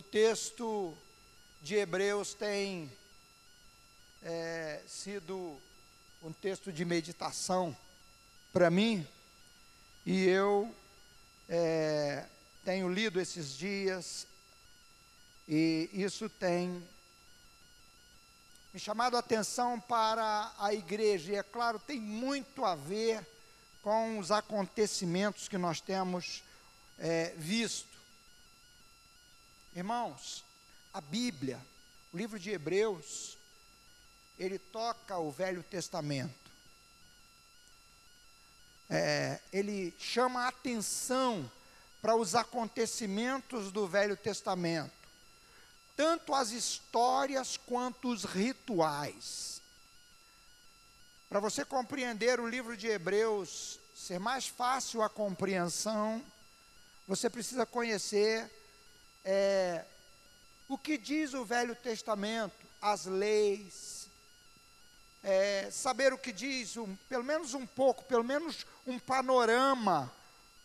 [0.00, 0.96] O texto
[1.60, 2.90] de Hebreus tem
[4.22, 5.60] é, sido
[6.22, 7.76] um texto de meditação
[8.50, 9.06] para mim,
[10.06, 10.74] e eu
[11.46, 12.24] é,
[12.64, 14.26] tenho lido esses dias,
[15.46, 16.82] e isso tem
[18.72, 23.22] me chamado a atenção para a igreja, e é claro, tem muito a ver
[23.82, 26.42] com os acontecimentos que nós temos
[26.98, 27.89] é, visto.
[29.74, 30.44] Irmãos,
[30.92, 31.64] a Bíblia,
[32.12, 33.38] o livro de Hebreus,
[34.36, 36.34] ele toca o Velho Testamento.
[38.88, 41.48] É, ele chama a atenção
[42.02, 44.90] para os acontecimentos do Velho Testamento,
[45.96, 49.62] tanto as histórias quanto os rituais.
[51.28, 56.20] Para você compreender o livro de Hebreus, ser mais fácil a compreensão,
[57.06, 58.50] você precisa conhecer
[59.24, 59.84] é,
[60.68, 64.08] o que diz o Velho Testamento, as leis,
[65.22, 70.12] é, saber o que diz, um, pelo menos um pouco, pelo menos um panorama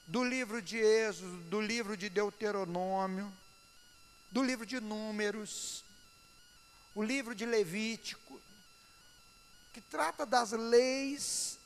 [0.08, 3.32] do livro de Êxodo, do livro de Deuteronômio,
[4.32, 5.84] do livro de Números,
[6.94, 8.40] o livro de Levítico,
[9.74, 11.58] que trata das leis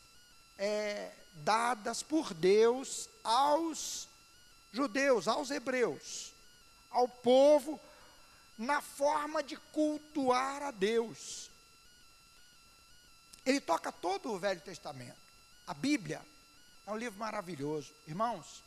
[0.57, 4.07] é, dadas por Deus aos
[4.71, 6.33] judeus, aos hebreus
[6.89, 7.79] ao povo
[8.57, 11.49] na forma de cultuar a Deus.
[13.45, 15.17] Ele toca todo o Velho Testamento.
[15.65, 16.21] A Bíblia
[16.85, 17.93] é um livro maravilhoso.
[18.07, 18.63] Irmãos,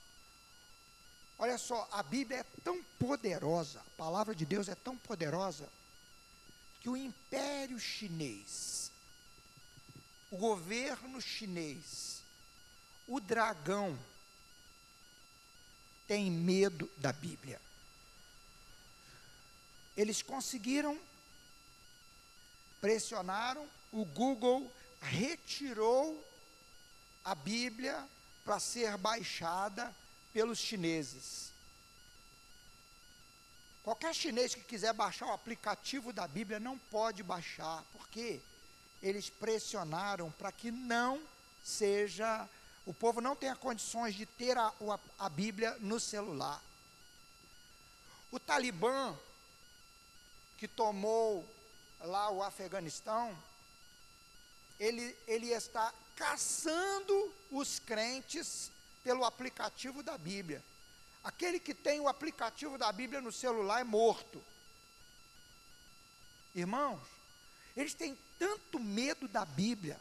[1.39, 5.69] olha só, a Bíblia é tão poderosa, a palavra de Deus é tão poderosa,
[6.81, 8.91] que o Império Chinês,
[10.31, 12.23] o governo chinês,
[13.07, 13.97] o dragão,
[16.09, 17.61] tem medo da Bíblia
[19.97, 20.99] eles conseguiram,
[22.81, 26.25] pressionaram, o Google retirou
[27.25, 28.09] a Bíblia
[28.45, 29.95] para ser baixada
[30.33, 31.53] pelos chineses.
[33.83, 38.41] Qualquer chinês que quiser baixar o aplicativo da Bíblia não pode baixar, porque
[39.03, 41.21] eles pressionaram para que não
[41.65, 42.49] seja,
[42.87, 46.63] o povo não tenha condições de ter a, a, a Bíblia no celular.
[48.31, 49.17] O Talibã
[50.63, 51.45] que tomou
[51.99, 53.37] lá o Afeganistão,
[54.79, 58.71] ele, ele está caçando os crentes
[59.03, 60.63] pelo aplicativo da Bíblia.
[61.25, 64.41] Aquele que tem o aplicativo da Bíblia no celular é morto.
[66.55, 67.01] Irmãos,
[67.77, 69.99] eles têm tanto medo da Bíblia,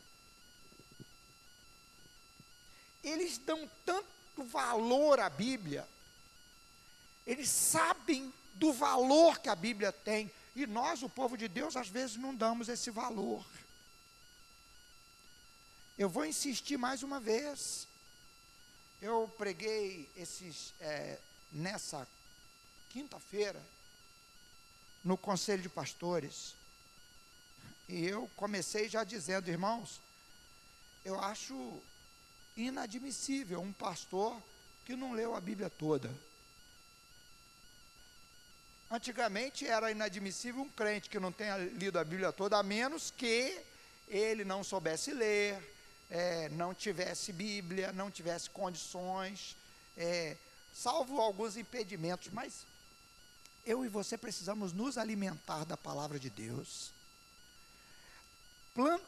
[3.04, 5.90] eles dão tanto valor à Bíblia,
[7.26, 11.88] eles sabem do valor que a Bíblia tem, e nós, o povo de Deus, às
[11.88, 13.46] vezes não damos esse valor.
[15.98, 17.88] Eu vou insistir mais uma vez.
[19.02, 21.20] Eu preguei esses, é,
[21.52, 22.08] nessa
[22.90, 23.62] quinta-feira,
[25.04, 26.54] no Conselho de Pastores,
[27.88, 30.00] e eu comecei já dizendo, irmãos,
[31.04, 31.82] eu acho
[32.56, 34.42] inadmissível um pastor
[34.86, 36.10] que não leu a Bíblia toda.
[38.92, 43.58] Antigamente era inadmissível um crente que não tenha lido a Bíblia toda, a menos que
[44.10, 45.58] ele não soubesse ler,
[46.10, 49.56] é, não tivesse Bíblia, não tivesse condições,
[49.96, 50.36] é,
[50.74, 52.28] salvo alguns impedimentos.
[52.34, 52.66] Mas
[53.66, 56.92] eu e você precisamos nos alimentar da palavra de Deus.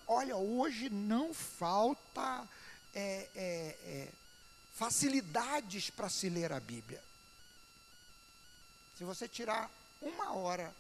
[0.08, 2.48] Olha, hoje não falta
[2.96, 4.08] é, é, é
[4.76, 7.04] facilidades para se ler a Bíblia.
[8.98, 9.70] Se você tirar
[10.02, 10.74] uma hora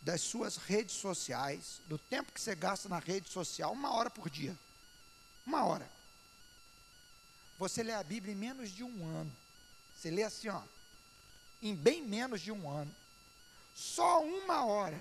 [0.00, 4.30] das suas redes sociais, do tempo que você gasta na rede social, uma hora por
[4.30, 4.56] dia.
[5.44, 5.90] Uma hora.
[7.58, 9.32] Você lê a Bíblia em menos de um ano.
[9.96, 10.62] Você lê assim, ó,
[11.60, 12.94] em bem menos de um ano.
[13.74, 14.98] Só uma hora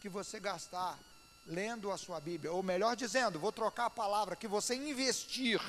[0.00, 0.98] que você gastar
[1.46, 5.60] lendo a sua Bíblia, ou melhor dizendo, vou trocar a palavra, que você investir,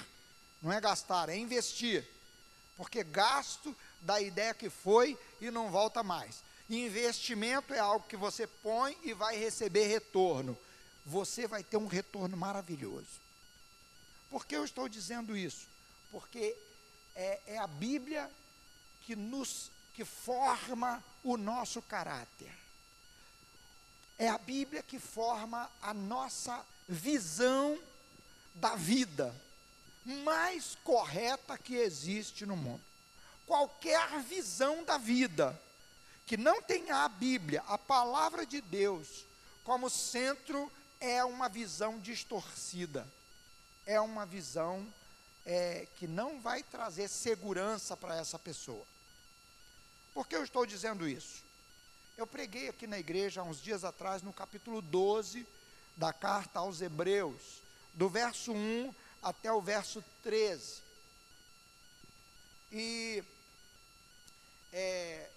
[0.62, 2.08] não é gastar, é investir.
[2.76, 6.44] Porque gasto da ideia que foi e não volta mais.
[6.70, 10.58] Investimento é algo que você põe e vai receber retorno.
[11.06, 13.08] Você vai ter um retorno maravilhoso.
[14.30, 15.68] Por que eu estou dizendo isso?
[16.12, 16.56] Porque
[17.16, 18.30] é, é a Bíblia
[19.06, 22.54] que nos que forma o nosso caráter.
[24.20, 27.80] É a Bíblia que forma a nossa visão
[28.54, 29.34] da vida
[30.06, 32.84] mais correta que existe no mundo.
[33.48, 35.60] Qualquer visão da vida
[36.28, 39.26] que não tem a Bíblia, a palavra de Deus,
[39.64, 43.08] como centro, é uma visão distorcida.
[43.86, 44.86] É uma visão
[45.46, 48.86] é, que não vai trazer segurança para essa pessoa.
[50.14, 51.42] Por que eu estou dizendo isso?
[52.18, 55.48] Eu preguei aqui na igreja há uns dias atrás, no capítulo 12
[55.96, 57.62] da carta aos Hebreus,
[57.94, 60.82] do verso 1 até o verso 13.
[62.72, 63.24] E
[64.72, 65.30] é,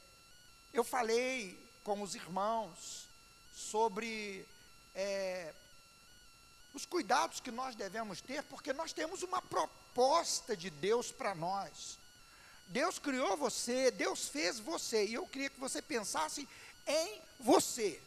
[0.73, 3.09] eu falei com os irmãos
[3.55, 4.47] sobre
[4.95, 5.53] é,
[6.75, 11.99] os cuidados que nós devemos ter, porque nós temos uma proposta de Deus para nós.
[12.67, 16.49] Deus criou você, Deus fez você, e eu queria que você pensasse
[16.87, 18.01] em você.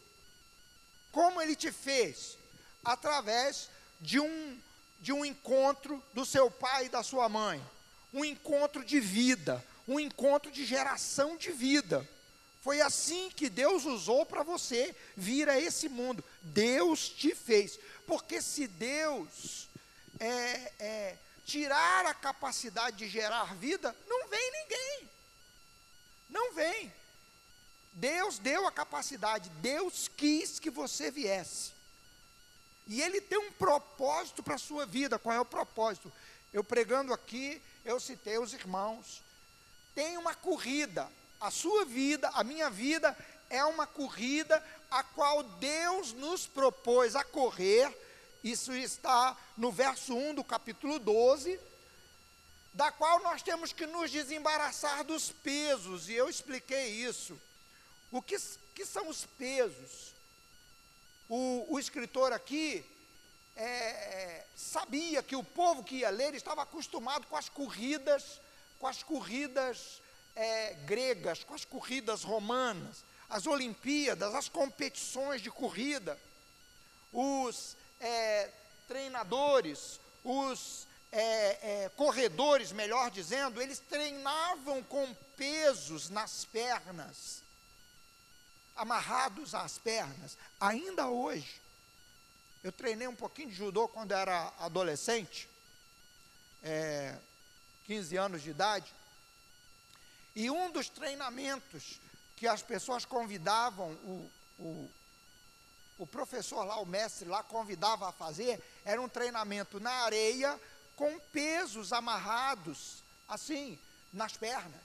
[1.12, 2.38] Como Ele te fez?
[2.84, 3.70] Através
[4.00, 4.62] de um,
[5.00, 7.64] de um encontro do seu pai e da sua mãe.
[8.14, 12.08] Um encontro de vida, um encontro de geração de vida.
[12.62, 16.24] Foi assim que Deus usou para você vir a esse mundo.
[16.42, 17.78] Deus te fez.
[18.08, 19.68] Porque se Deus
[20.20, 25.10] é, é, tirar a capacidade de gerar vida, não vem ninguém.
[26.30, 26.94] Não vem.
[27.94, 31.74] Deus deu a capacidade, Deus quis que você viesse.
[32.88, 35.20] E Ele tem um propósito para a sua vida.
[35.20, 36.12] Qual é o propósito?
[36.52, 39.22] Eu pregando aqui, eu citei os irmãos.
[39.96, 41.10] Tem uma corrida.
[41.40, 43.16] A sua vida, a minha vida,
[43.50, 47.92] é uma corrida a qual Deus nos propôs a correr.
[48.44, 51.60] Isso está no verso 1 do capítulo 12
[52.74, 57.40] da qual nós temos que nos desembaraçar dos pesos, e eu expliquei isso.
[58.12, 58.36] O que,
[58.74, 60.14] que são os pesos?
[61.30, 62.84] O, o escritor aqui
[63.56, 68.42] é, é, sabia que o povo que ia ler estava acostumado com as corridas,
[68.84, 70.02] com as corridas
[70.36, 76.20] é, gregas, com as corridas romanas, as Olimpíadas, as competições de corrida,
[77.14, 78.50] os é,
[78.86, 87.42] treinadores, os é, é, corredores, melhor dizendo, eles treinavam com pesos nas pernas
[88.76, 90.38] amarrados às pernas.
[90.60, 91.62] Ainda hoje,
[92.62, 95.48] eu treinei um pouquinho de judô quando era adolescente,
[96.62, 97.18] é,
[97.86, 98.94] 15 anos de idade,
[100.36, 102.00] e um dos treinamentos
[102.36, 104.92] que as pessoas convidavam, o, o,
[106.00, 110.60] o professor lá, o mestre lá, convidava a fazer, era um treinamento na areia
[110.96, 113.80] com pesos amarrados, assim,
[114.12, 114.82] nas pernas.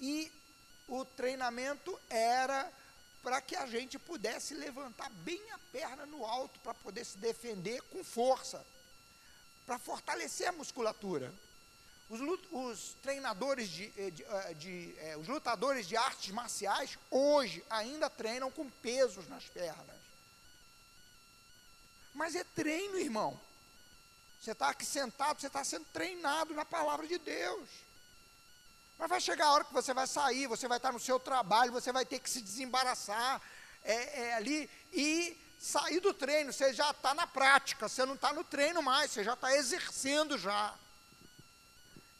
[0.00, 0.30] E
[0.88, 2.70] o treinamento era
[3.22, 7.80] para que a gente pudesse levantar bem a perna no alto para poder se defender
[7.82, 8.64] com força,
[9.66, 11.32] para fortalecer a musculatura.
[12.10, 12.20] Os,
[12.50, 17.62] os treinadores de, eh, de, eh, de, de é, os lutadores de artes marciais hoje
[17.68, 19.98] ainda treinam com pesos nas pernas.
[22.14, 23.38] Mas é treino, irmão.
[24.40, 27.68] Você está aqui sentado, você está sendo treinado na palavra de Deus.
[28.98, 31.72] Mas vai chegar a hora que você vai sair, você vai estar no seu trabalho,
[31.72, 33.40] você vai ter que se desembaraçar
[33.84, 36.52] é, é, ali e sair do treino.
[36.52, 40.38] Você já está na prática, você não está no treino mais, você já está exercendo
[40.38, 40.74] já.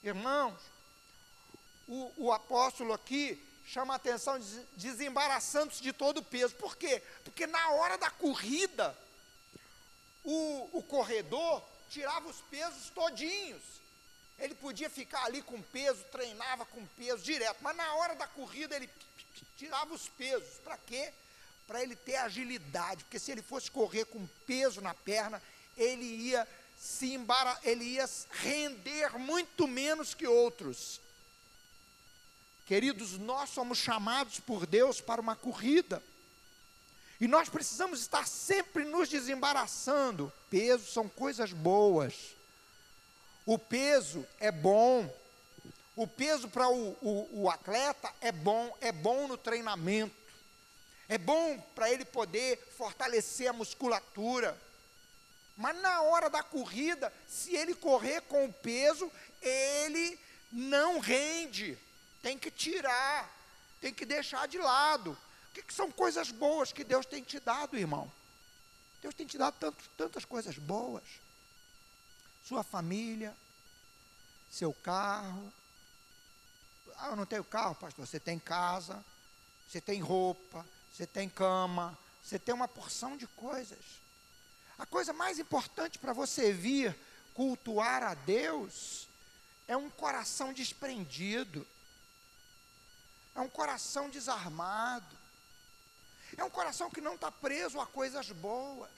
[0.08, 0.58] Irmãos,
[1.86, 4.40] o, o apóstolo aqui chama a atenção
[4.74, 6.54] desembaraçando-se de todo o peso.
[6.54, 7.02] Por quê?
[7.24, 8.96] Porque na hora da corrida,
[10.24, 13.62] o, o corredor tirava os pesos todinhos.
[14.38, 18.76] Ele podia ficar ali com peso, treinava com peso direto, mas na hora da corrida
[18.76, 18.88] ele
[19.58, 20.56] tirava os pesos.
[20.64, 21.12] Para quê?
[21.66, 25.42] Para ele ter agilidade, porque se ele fosse correr com peso na perna,
[25.76, 31.00] ele ia se embara, ele ia render muito menos que outros.
[32.66, 36.02] Queridos, nós somos chamados por Deus para uma corrida.
[37.20, 40.32] E nós precisamos estar sempre nos desembaraçando.
[40.48, 42.14] Peso são coisas boas.
[43.44, 45.12] O peso é bom.
[45.96, 50.14] O peso para o, o, o, atleta é bom, é bom no treinamento.
[51.08, 54.56] É bom para ele poder fortalecer a musculatura.
[55.58, 59.12] Mas na hora da corrida, se ele correr com o peso,
[59.42, 60.18] ele
[60.50, 61.78] não rende.
[62.22, 63.30] Tem que tirar,
[63.78, 65.12] tem que deixar de lado.
[65.50, 68.10] O que, que são coisas boas que Deus tem te dado, irmão?
[69.02, 71.04] Deus tem te dado tanto, tantas coisas boas
[72.48, 73.36] sua família,
[74.50, 75.52] seu carro.
[76.96, 78.06] Ah, eu não tenho carro, pastor.
[78.06, 79.04] Você tem casa,
[79.68, 83.78] você tem roupa, você tem cama, você tem uma porção de coisas.
[84.78, 86.96] A coisa mais importante para você vir
[87.34, 89.08] cultuar a Deus
[89.66, 91.66] é um coração desprendido.
[93.34, 95.16] É um coração desarmado.
[96.36, 98.90] É um coração que não está preso a coisas boas.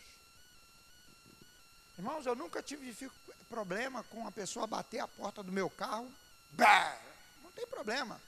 [1.96, 3.10] Irmãos, eu nunca tive
[3.48, 6.10] problema com a pessoa bater a porta do meu carro.
[6.52, 6.98] Bah,
[7.42, 8.20] não tem problema.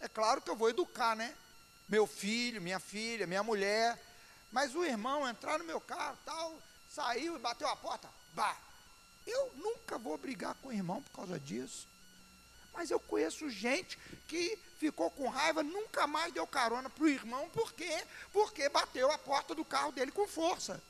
[0.00, 1.34] É claro que eu vou educar, né?
[1.88, 3.98] Meu filho, minha filha, minha mulher.
[4.50, 8.08] Mas o irmão entrar no meu carro, tal, saiu e bateu a porta.
[8.34, 8.56] Bah,
[9.26, 11.86] eu nunca vou brigar com o irmão por causa disso.
[12.72, 17.48] Mas eu conheço gente que ficou com raiva, nunca mais deu carona para o irmão,
[17.50, 18.04] por quê?
[18.32, 20.82] Porque bateu a porta do carro dele com força.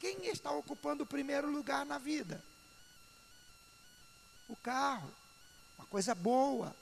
[0.00, 2.42] Quem está ocupando o primeiro lugar na vida?
[4.48, 5.12] O carro.
[5.78, 6.74] Uma coisa boa.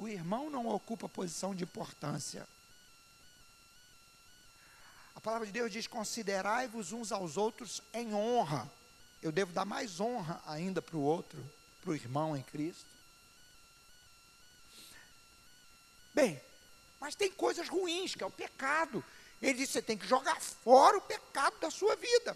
[0.00, 2.48] O irmão não ocupa posição de importância.
[5.14, 8.66] A palavra de Deus diz: considerai-vos uns aos outros em honra.
[9.20, 11.38] Eu devo dar mais honra ainda para o outro,
[11.82, 12.86] para o irmão em Cristo.
[16.14, 16.40] Bem,
[16.98, 19.04] mas tem coisas ruins, que é o pecado.
[19.42, 22.34] Ele disse: você tem que jogar fora o pecado da sua vida,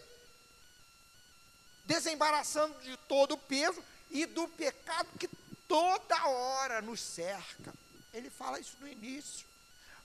[1.87, 5.29] desembaraçando de todo o peso e do pecado que
[5.75, 7.75] toda hora nos cerca.
[8.13, 9.45] Ele fala isso no início.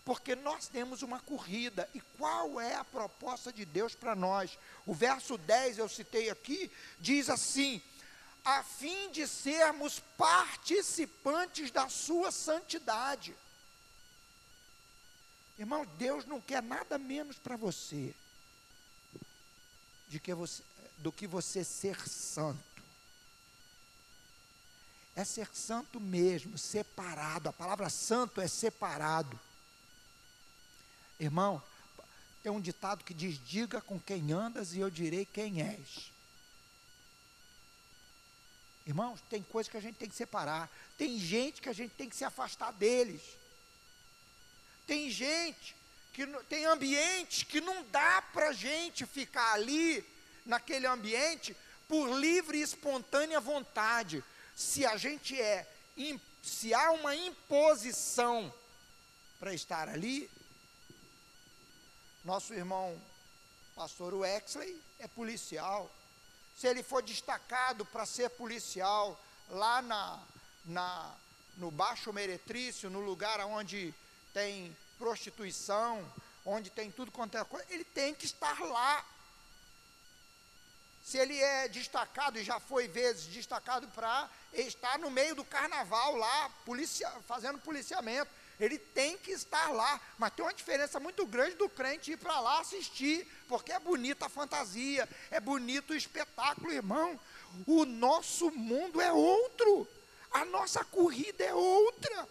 [0.03, 1.87] Porque nós temos uma corrida.
[1.93, 4.57] E qual é a proposta de Deus para nós?
[4.87, 7.79] O verso 10, eu citei aqui, diz assim:
[8.43, 13.35] a fim de sermos participantes da sua santidade.
[15.59, 18.15] Irmão, Deus não quer nada menos para você,
[20.35, 20.63] você
[20.97, 22.68] do que você ser santo.
[25.19, 27.49] É ser santo mesmo, separado.
[27.49, 29.37] A palavra santo é separado.
[31.19, 31.61] Irmão,
[32.41, 36.09] tem um ditado que diz: Diga com quem andas e eu direi quem és.
[38.85, 40.71] Irmãos, tem coisas que a gente tem que separar.
[40.97, 43.21] Tem gente que a gente tem que se afastar deles.
[44.87, 45.75] Tem gente
[46.13, 50.01] que tem ambientes que não dá para gente ficar ali
[50.45, 51.57] naquele ambiente
[51.89, 54.23] por livre e espontânea vontade.
[54.59, 55.65] Se a gente é,
[56.43, 58.53] se há uma imposição
[59.39, 60.29] para estar ali,
[62.25, 63.01] nosso irmão
[63.73, 65.89] pastor Wexley é policial.
[66.57, 69.17] Se ele for destacado para ser policial
[69.49, 70.21] lá na,
[70.65, 71.15] na,
[71.55, 73.95] no Baixo Meretrício, no lugar onde
[74.33, 76.05] tem prostituição,
[76.45, 79.05] onde tem tudo quanto é coisa, ele tem que estar lá.
[81.09, 86.15] Se ele é destacado, e já foi vezes destacado para estar no meio do carnaval
[86.15, 89.99] lá, policia, fazendo policiamento, ele tem que estar lá.
[90.19, 94.27] Mas tem uma diferença muito grande do crente ir para lá assistir, porque é bonita
[94.27, 97.19] a fantasia, é bonito o espetáculo, irmão.
[97.65, 99.87] O nosso mundo é outro,
[100.29, 102.29] a nossa corrida é outra.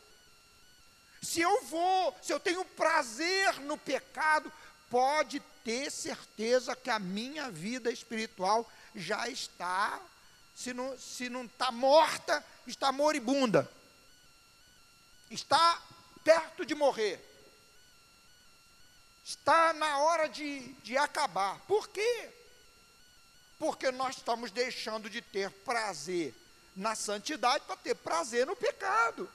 [1.21, 4.53] Se eu vou, se eu tenho prazer no pecado,
[4.91, 10.01] pode ter certeza que a minha vida espiritual já está,
[10.55, 13.71] se não está se não tá morta, está moribunda.
[15.31, 15.83] Está
[16.25, 17.25] perto de morrer.
[19.25, 21.61] Está na hora de, de acabar.
[21.67, 22.31] Por quê?
[23.59, 26.35] Porque nós estamos deixando de ter prazer
[26.75, 29.31] na santidade para ter prazer no pecado.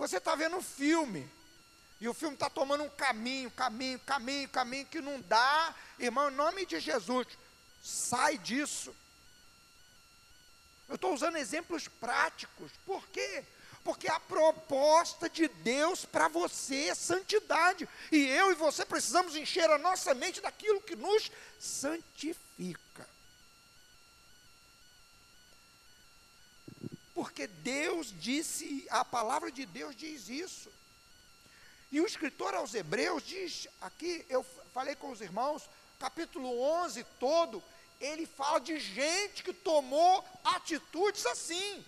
[0.00, 1.30] Você está vendo um filme,
[2.00, 5.74] e o filme está tomando um caminho, caminho, caminho, caminho que não dá.
[5.98, 7.26] Irmão, em nome de Jesus,
[7.82, 8.96] sai disso.
[10.88, 12.72] Eu estou usando exemplos práticos.
[12.86, 13.44] Por quê?
[13.84, 17.86] Porque a proposta de Deus para você é santidade.
[18.10, 23.06] E eu e você precisamos encher a nossa mente daquilo que nos santifica.
[27.20, 30.72] Porque Deus disse, a palavra de Deus diz isso.
[31.92, 37.62] E o escritor aos Hebreus diz, aqui eu falei com os irmãos, capítulo 11 todo,
[38.00, 41.84] ele fala de gente que tomou atitudes assim.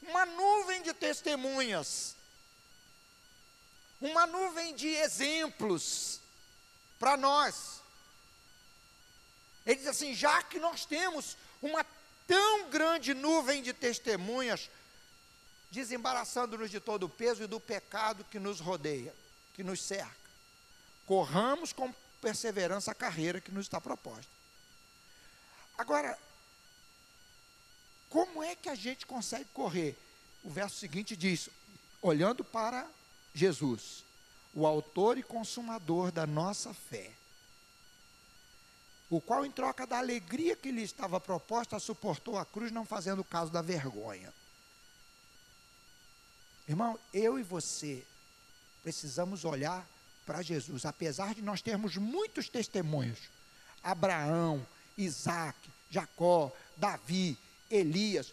[0.00, 2.14] Uma nuvem de testemunhas,
[4.00, 6.20] uma nuvem de exemplos
[7.00, 7.80] para nós.
[9.66, 11.82] Ele diz assim: já que nós temos uma
[12.30, 14.70] tão grande nuvem de testemunhas,
[15.68, 19.12] desembaraçando-nos de todo o peso e do pecado que nos rodeia,
[19.52, 20.14] que nos cerca.
[21.06, 24.30] Corramos com perseverança a carreira que nos está proposta.
[25.76, 26.16] Agora,
[28.08, 29.98] como é que a gente consegue correr?
[30.44, 31.48] O verso seguinte diz:
[32.00, 32.88] olhando para
[33.34, 34.04] Jesus,
[34.54, 37.10] o autor e consumador da nossa fé,
[39.10, 43.24] o qual, em troca da alegria que lhe estava proposta, suportou a cruz, não fazendo
[43.24, 44.32] caso da vergonha.
[46.68, 48.06] Irmão, eu e você
[48.84, 49.84] precisamos olhar
[50.24, 53.18] para Jesus, apesar de nós termos muitos testemunhos.
[53.82, 54.64] Abraão,
[54.96, 55.58] Isaac,
[55.90, 57.36] Jacó, Davi,
[57.68, 58.32] Elias,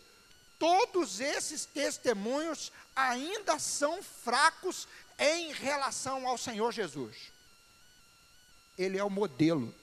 [0.59, 7.31] todos esses testemunhos ainda são fracos em relação ao Senhor Jesus.
[8.77, 9.73] Ele é o modelo.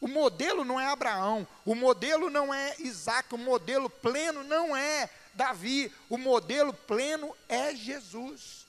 [0.00, 5.10] O modelo não é Abraão, o modelo não é Isaac, o modelo pleno não é
[5.34, 8.66] Davi, o modelo pleno é Jesus.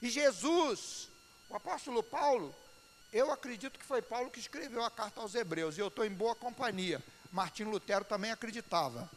[0.00, 1.08] E Jesus,
[1.48, 2.54] o apóstolo Paulo,
[3.12, 6.10] eu acredito que foi Paulo que escreveu a carta aos Hebreus, e eu estou em
[6.10, 7.02] boa companhia.
[7.30, 9.10] Martim Lutero também acreditava.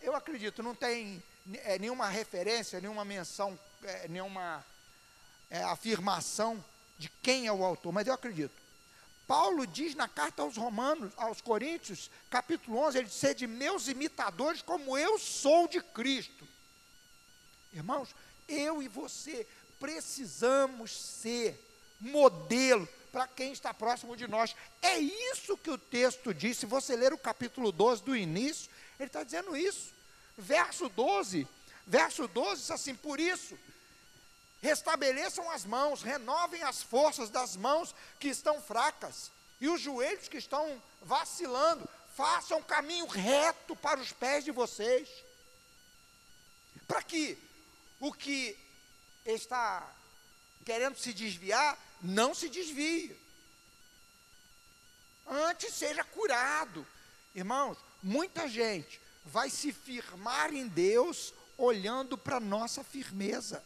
[0.00, 1.22] Eu acredito, não tem
[1.64, 4.64] é, nenhuma referência, nenhuma menção, é, nenhuma
[5.50, 6.64] é, afirmação
[6.96, 8.61] de quem é o autor, mas eu acredito.
[9.26, 14.62] Paulo diz na carta aos Romanos, aos Coríntios, capítulo 11, ele diz: de meus imitadores,
[14.62, 16.46] como eu sou de Cristo.
[17.72, 18.14] Irmãos,
[18.48, 19.46] eu e você
[19.80, 21.58] precisamos ser
[22.00, 24.56] modelo para quem está próximo de nós.
[24.80, 26.58] É isso que o texto diz.
[26.58, 29.92] Se você ler o capítulo 12 do início, ele está dizendo isso.
[30.36, 31.46] Verso 12,
[31.86, 33.56] verso 12 diz assim: Por isso,
[34.62, 40.38] restabeleçam as mãos, renovem as forças das mãos que estão fracas e os joelhos que
[40.38, 45.08] estão vacilando, façam um caminho reto para os pés de vocês.
[46.86, 47.36] Para que
[48.00, 48.56] o que
[49.26, 49.88] está
[50.64, 53.16] querendo se desviar, não se desvie.
[55.26, 56.86] Antes seja curado.
[57.34, 63.64] Irmãos, muita gente vai se firmar em Deus olhando para nossa firmeza.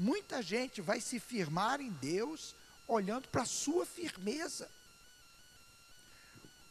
[0.00, 2.54] Muita gente vai se firmar em Deus
[2.88, 4.66] olhando para a sua firmeza.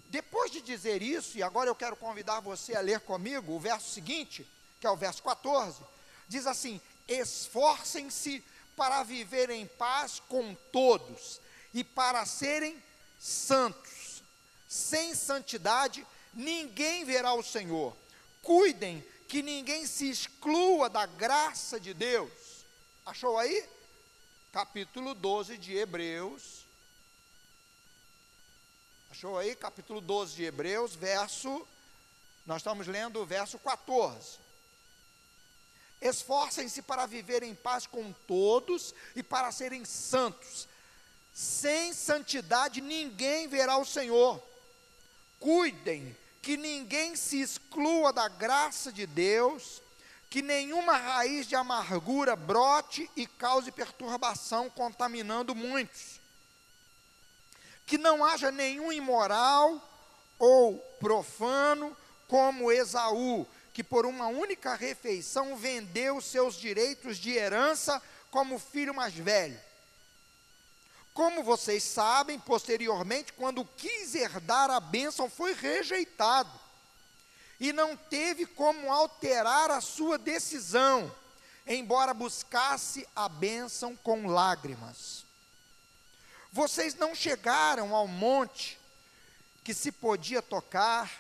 [0.06, 3.88] Depois de dizer isso, e agora eu quero convidar você a ler comigo o verso
[3.92, 4.50] seguinte,
[4.82, 5.80] que é o verso 14,
[6.28, 8.44] diz assim: Esforcem-se
[8.76, 11.40] para viver em paz com todos
[11.72, 12.82] e para serem
[13.20, 14.24] santos.
[14.68, 16.04] Sem santidade,
[16.34, 17.96] ninguém verá o Senhor.
[18.42, 22.39] Cuidem que ninguém se exclua da graça de Deus.
[23.06, 23.68] Achou aí?
[24.52, 26.66] Capítulo 12 de Hebreus.
[29.12, 29.56] Achou aí?
[29.56, 31.68] Capítulo 12 de Hebreus, verso.
[32.46, 34.38] Nós estamos lendo o verso 14.
[36.02, 40.68] Esforcem-se para viver em paz com todos e para serem santos.
[41.34, 44.42] Sem santidade ninguém verá o Senhor.
[45.40, 49.82] Cuidem que ninguém se exclua da graça de Deus,
[50.30, 56.20] que nenhuma raiz de amargura brote e cause perturbação, contaminando muitos.
[57.86, 59.82] Que não haja nenhum imoral
[60.38, 68.60] ou profano como Esaú, que por uma única refeição vendeu seus direitos de herança como
[68.60, 69.60] filho mais velho.
[71.12, 76.59] Como vocês sabem, posteriormente, quando quis herdar a bênção, foi rejeitado
[77.60, 81.14] e não teve como alterar a sua decisão,
[81.68, 85.26] embora buscasse a bênção com lágrimas.
[86.52, 88.80] Vocês não chegaram ao monte
[89.64, 91.12] que se podia tocar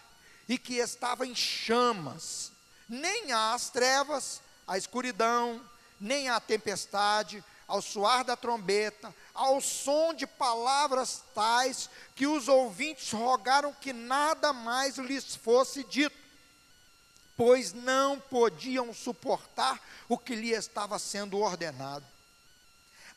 [0.47, 2.52] e que estava em chamas,
[2.88, 5.62] nem às trevas, à escuridão,
[5.99, 13.12] nem à tempestade, ao soar da trombeta, ao som de palavras tais que os ouvintes
[13.12, 16.17] rogaram que nada mais lhes fosse dito,
[17.39, 22.06] pois não podiam suportar o que lhe estava sendo ordenado.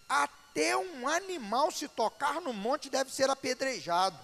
[0.08, 4.16] Até um animal se tocar no monte deve ser apedrejado.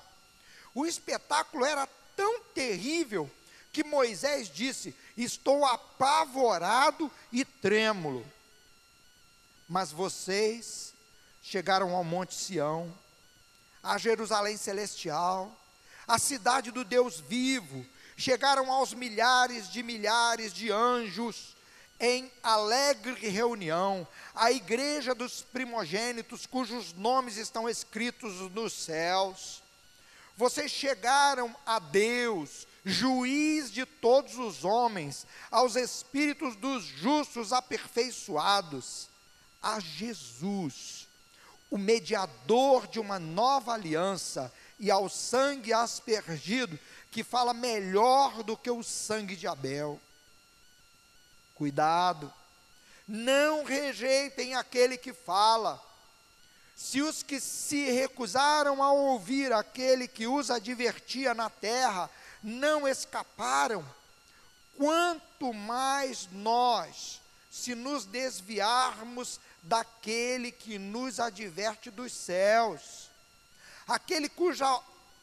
[0.72, 1.84] O espetáculo era
[2.14, 3.28] tão terrível
[3.72, 8.24] que Moisés disse: Estou apavorado e trêmulo.
[9.68, 10.94] Mas vocês
[11.42, 12.96] chegaram ao Monte Sião,
[13.82, 15.52] a Jerusalém celestial,
[16.06, 17.84] a cidade do Deus vivo,
[18.18, 21.56] chegaram aos milhares de milhares de anjos
[22.00, 29.62] em alegre reunião, a igreja dos primogênitos, cujos nomes estão escritos nos céus.
[30.36, 39.08] Vocês chegaram a Deus, juiz de todos os homens, aos espíritos dos justos aperfeiçoados
[39.62, 41.06] a Jesus,
[41.70, 46.78] o mediador de uma nova aliança, e ao sangue aspergido,
[47.10, 50.00] que fala melhor do que o sangue de Abel.
[51.54, 52.32] Cuidado,
[53.06, 55.82] não rejeitem aquele que fala,
[56.76, 62.08] Se os que se recusaram a ouvir aquele que os advertia na terra
[62.40, 63.84] não escaparam,
[64.76, 73.10] quanto mais nós, se nos desviarmos daquele que nos adverte dos céus,
[73.88, 74.80] aquele cuja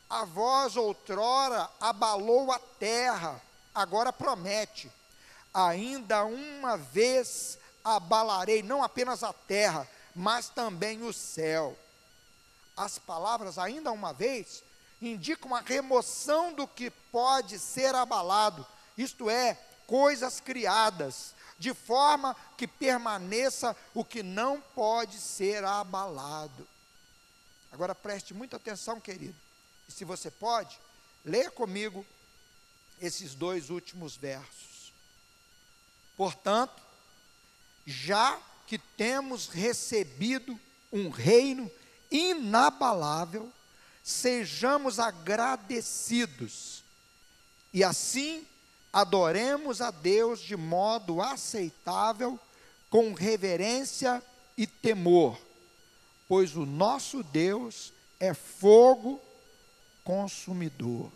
[0.10, 3.41] a voz outrora abalou a terra,
[3.74, 4.91] agora promete:
[5.54, 11.78] ainda uma vez abalarei não apenas a terra, mas também o céu.
[12.78, 14.63] As palavras, ainda uma vez,
[15.02, 18.65] indicam a remoção do que pode ser abalado,
[18.98, 26.68] isto é, coisas criadas, de forma que permaneça o que não pode ser abalado.
[27.72, 29.44] Agora preste muita atenção, querido.
[29.88, 30.80] E se você pode,
[31.24, 32.06] leia comigo
[33.02, 34.93] esses dois últimos versos.
[36.15, 36.82] Portanto,
[37.86, 40.60] já que temos recebido
[40.91, 41.69] um reino
[42.10, 43.52] inabalável,
[44.04, 46.84] sejamos agradecidos
[47.74, 48.45] e assim
[48.93, 52.39] adoremos a Deus de modo aceitável,
[52.89, 54.24] com reverência
[54.58, 55.38] e temor,
[56.30, 59.21] pois o nosso Deus é fogo
[60.06, 61.12] consumidor.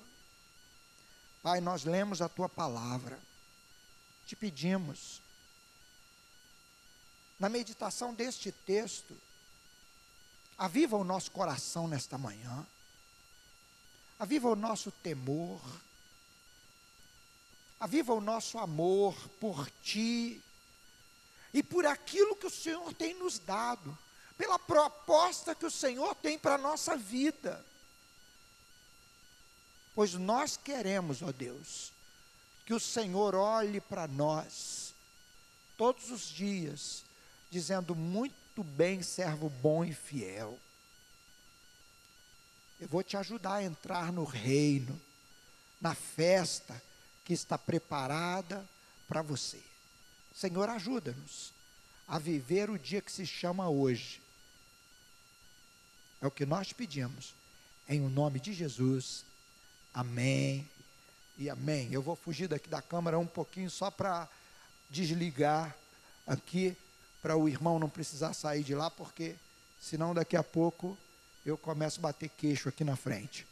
[1.41, 3.17] Pai, nós lemos a tua palavra,
[4.25, 5.21] te pedimos,
[7.39, 9.15] na meditação deste texto,
[10.57, 12.67] aviva o nosso coração nesta manhã,
[14.19, 15.61] aviva o nosso temor,
[17.79, 20.43] aviva o nosso amor por Ti
[21.53, 23.97] e por aquilo que o Senhor tem nos dado,
[24.37, 27.65] pela proposta que o Senhor tem para a nossa vida.
[29.99, 31.91] Pois nós queremos, ó Deus,
[32.65, 34.93] que o Senhor olhe para nós
[35.75, 37.03] todos os dias
[37.51, 40.57] dizendo: Muito bem, servo bom e fiel.
[42.79, 44.97] Eu vou te ajudar a entrar no reino,
[45.81, 46.81] na festa
[47.25, 48.65] que está preparada
[49.05, 49.61] para você.
[50.33, 51.51] Senhor, ajuda-nos
[52.07, 54.21] a viver o dia que se chama hoje.
[56.21, 57.33] É o que nós pedimos.
[57.85, 59.27] Em o nome de Jesus.
[59.99, 60.65] Amém
[61.37, 61.91] e amém.
[61.91, 64.29] Eu vou fugir daqui da câmera um pouquinho só para
[64.89, 65.75] desligar
[66.25, 66.77] aqui
[67.21, 69.35] para o irmão não precisar sair de lá, porque
[69.77, 70.97] senão daqui a pouco
[71.45, 73.45] eu começo a bater queixo aqui na frente.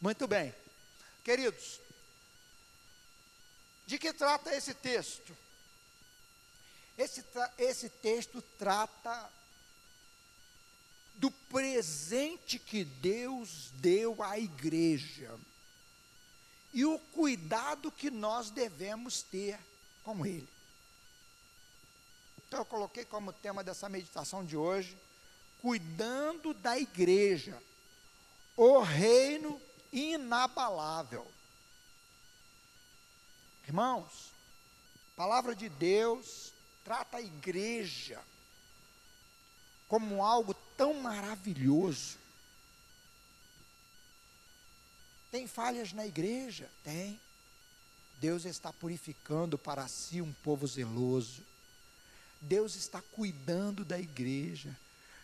[0.00, 0.54] Muito bem.
[1.24, 1.80] Queridos,
[3.84, 5.36] de que trata esse texto?
[6.96, 7.24] Esse,
[7.58, 9.28] esse texto trata
[11.18, 15.38] do presente que Deus deu à igreja
[16.72, 19.58] e o cuidado que nós devemos ter
[20.04, 20.48] com ele.
[22.46, 24.96] Então eu coloquei como tema dessa meditação de hoje,
[25.60, 27.60] cuidando da igreja,
[28.56, 29.60] o reino
[29.92, 31.26] inabalável.
[33.66, 34.32] Irmãos,
[35.12, 36.52] a palavra de Deus
[36.84, 38.22] trata a igreja
[39.88, 42.18] como algo tão maravilhoso.
[45.30, 46.70] Tem falhas na igreja?
[46.84, 47.18] Tem.
[48.20, 51.42] Deus está purificando para si um povo zeloso.
[52.40, 54.76] Deus está cuidando da igreja.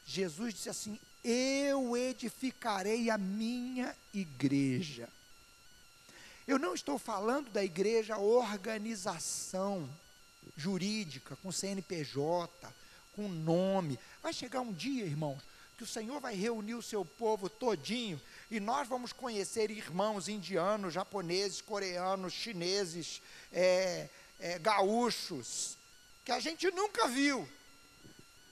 [0.06, 5.08] Jesus disse assim: Eu edificarei a minha igreja.
[6.46, 9.88] Eu não estou falando da igreja organização
[10.56, 12.70] jurídica, com CNPJ,
[13.14, 13.98] com nome.
[14.22, 15.42] Vai chegar um dia, irmãos,
[15.76, 20.94] que o Senhor vai reunir o seu povo todinho e nós vamos conhecer irmãos indianos,
[20.94, 23.20] japoneses, coreanos, chineses,
[23.52, 25.76] é, é, gaúchos,
[26.24, 27.48] que a gente nunca viu.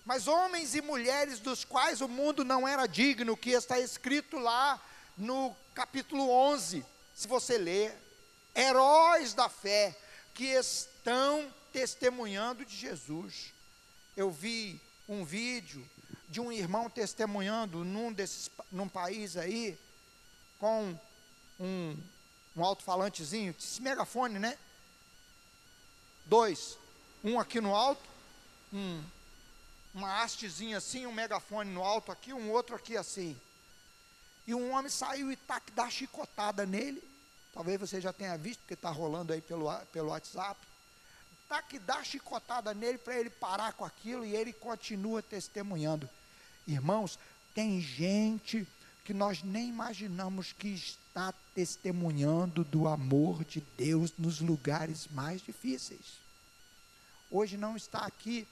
[0.05, 4.81] Mas homens e mulheres dos quais o mundo não era digno, que está escrito lá
[5.17, 7.97] no capítulo 11, se você ler,
[8.55, 9.97] heróis da fé
[10.35, 13.53] que estão testemunhando de Jesus.
[14.17, 15.89] Eu vi um vídeo
[16.29, 19.79] de um irmão testemunhando num, desses, num país aí,
[20.59, 20.99] com
[21.59, 21.97] um,
[22.57, 24.59] um alto-falantezinho, esse megafone, né?
[26.27, 26.79] Dois
[27.25, 28.03] um aqui no alto,
[28.73, 29.03] um,
[29.95, 33.37] uma hastezinha assim, um megafone no alto aqui, um outro aqui assim.
[34.47, 37.03] E um homem saiu e tá dá chicotada nele.
[37.53, 40.59] Talvez você já tenha visto, porque está rolando aí pelo, pelo WhatsApp.
[41.61, 46.09] Que dá chicotada nele para ele parar com aquilo e ele continua testemunhando.
[46.67, 47.19] Irmãos,
[47.55, 48.67] tem gente
[49.05, 56.23] que nós nem imaginamos que está testemunhando do amor de Deus nos lugares mais difíceis
[57.33, 58.47] hoje não está aqui.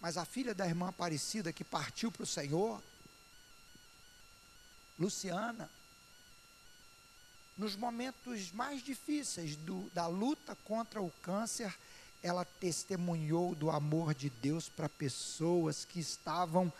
[0.00, 2.82] Mas a filha da irmã Aparecida que partiu para o Senhor,
[4.98, 5.70] Luciana,
[7.56, 11.74] nos momentos mais difíceis do, da luta contra o câncer,
[12.22, 16.72] ela testemunhou do amor de Deus para pessoas que estavam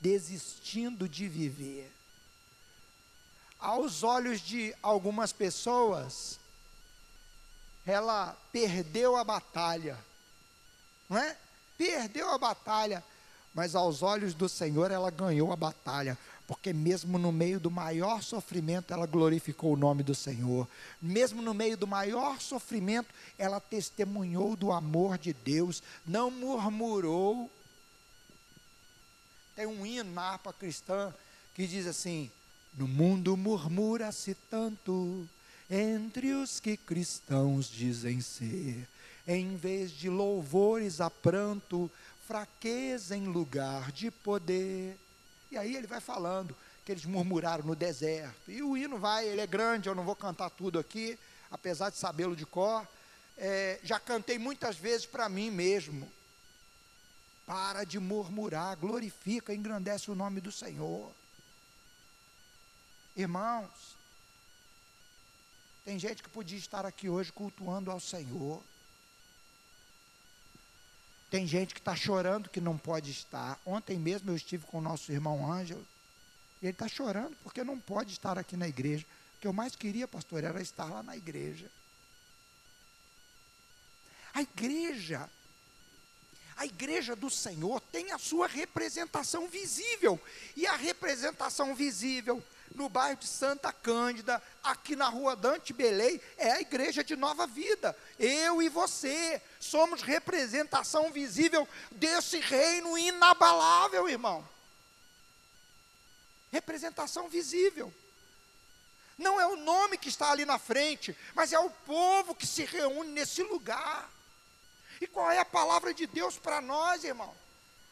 [0.00, 1.92] desistindo de viver.
[3.58, 6.40] Aos olhos de algumas pessoas,
[7.86, 9.98] ela perdeu a batalha,
[11.08, 11.36] não é?
[11.76, 13.04] Perdeu a batalha,
[13.54, 16.16] mas aos olhos do Senhor ela ganhou a batalha,
[16.50, 20.66] porque mesmo no meio do maior sofrimento ela glorificou o nome do Senhor,
[21.00, 27.48] mesmo no meio do maior sofrimento ela testemunhou do amor de Deus, não murmurou.
[29.54, 31.14] Tem um hino na harpa cristã
[31.54, 32.28] que diz assim:
[32.76, 35.28] No mundo murmura-se tanto
[35.70, 38.88] entre os que cristãos dizem ser,
[39.24, 41.88] em vez de louvores a pranto,
[42.26, 44.98] fraqueza em lugar de poder.
[45.50, 48.50] E aí ele vai falando que eles murmuraram no deserto.
[48.50, 51.18] E o hino vai, ele é grande, eu não vou cantar tudo aqui,
[51.50, 52.86] apesar de sabê-lo de cor.
[53.36, 56.10] É, já cantei muitas vezes para mim mesmo.
[57.46, 61.10] Para de murmurar, glorifica, engrandece o nome do Senhor.
[63.16, 63.96] Irmãos,
[65.84, 68.62] tem gente que podia estar aqui hoje cultuando ao Senhor.
[71.30, 73.58] Tem gente que está chorando que não pode estar.
[73.64, 75.86] Ontem mesmo eu estive com o nosso irmão Ângelo.
[76.60, 79.06] E ele está chorando porque não pode estar aqui na igreja.
[79.36, 81.70] O que eu mais queria, pastor, era estar lá na igreja.
[84.34, 85.30] A igreja,
[86.56, 90.20] a igreja do Senhor tem a sua representação visível.
[90.56, 92.42] E a representação visível
[92.74, 97.46] no bairro de Santa Cândida, aqui na rua Dante Belém, é a igreja de nova
[97.46, 97.96] vida.
[98.18, 104.46] Eu e você somos representação visível desse reino inabalável, irmão.
[106.52, 107.92] Representação visível.
[109.18, 112.64] Não é o nome que está ali na frente, mas é o povo que se
[112.64, 114.10] reúne nesse lugar.
[115.00, 117.34] E qual é a palavra de Deus para nós, irmão?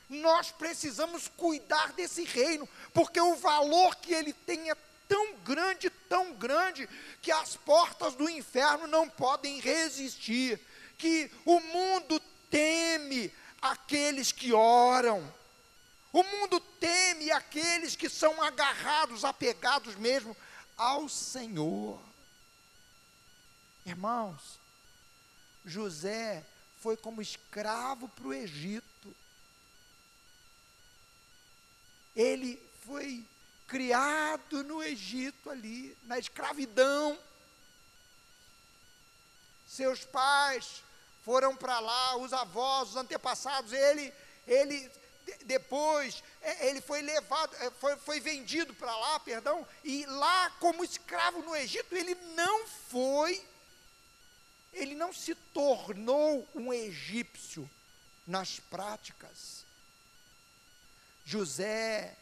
[0.09, 6.35] Nós precisamos cuidar desse reino, porque o valor que ele tem é tão grande, tão
[6.35, 6.89] grande,
[7.21, 10.61] que as portas do inferno não podem resistir,
[10.97, 15.33] que o mundo teme aqueles que oram.
[16.13, 20.37] O mundo teme aqueles que são agarrados, apegados mesmo
[20.77, 22.01] ao Senhor.
[23.85, 24.59] Irmãos,
[25.65, 26.45] José
[26.81, 28.98] foi como escravo para o Egito.
[32.19, 33.25] Ele foi
[33.69, 37.17] criado no Egito ali, na escravidão.
[39.69, 40.83] Seus pais
[41.25, 44.13] foram para lá, os avós, os antepassados, ele,
[44.49, 44.91] ele
[45.45, 50.83] depois é, ele foi levado, é, foi, foi vendido para lá, perdão, e lá como
[50.83, 53.47] escravo no Egito, ele não foi,
[54.73, 57.71] ele não se tornou um egípcio
[58.27, 59.68] nas práticas.
[61.29, 62.17] José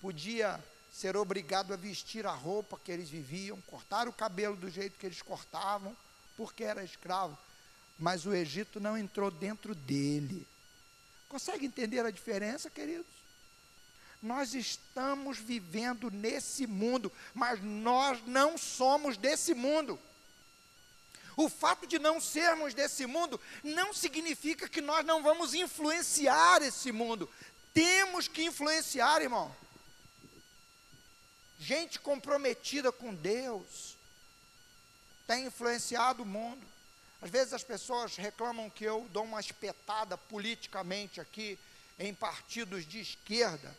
[0.00, 0.58] podia
[0.90, 5.04] ser obrigado a vestir a roupa que eles viviam, cortar o cabelo do jeito que
[5.04, 5.94] eles cortavam,
[6.34, 7.36] porque era escravo.
[7.98, 10.46] Mas o Egito não entrou dentro dele.
[11.28, 13.04] Consegue entender a diferença, queridos?
[14.22, 20.00] Nós estamos vivendo nesse mundo, mas nós não somos desse mundo.
[21.36, 26.90] O fato de não sermos desse mundo não significa que nós não vamos influenciar esse
[26.90, 27.28] mundo
[27.78, 29.54] temos que influenciar, irmão.
[31.60, 33.96] Gente comprometida com Deus
[35.28, 36.66] tem influenciado o mundo.
[37.22, 41.56] Às vezes as pessoas reclamam que eu dou uma espetada politicamente aqui
[42.00, 43.72] em partidos de esquerda.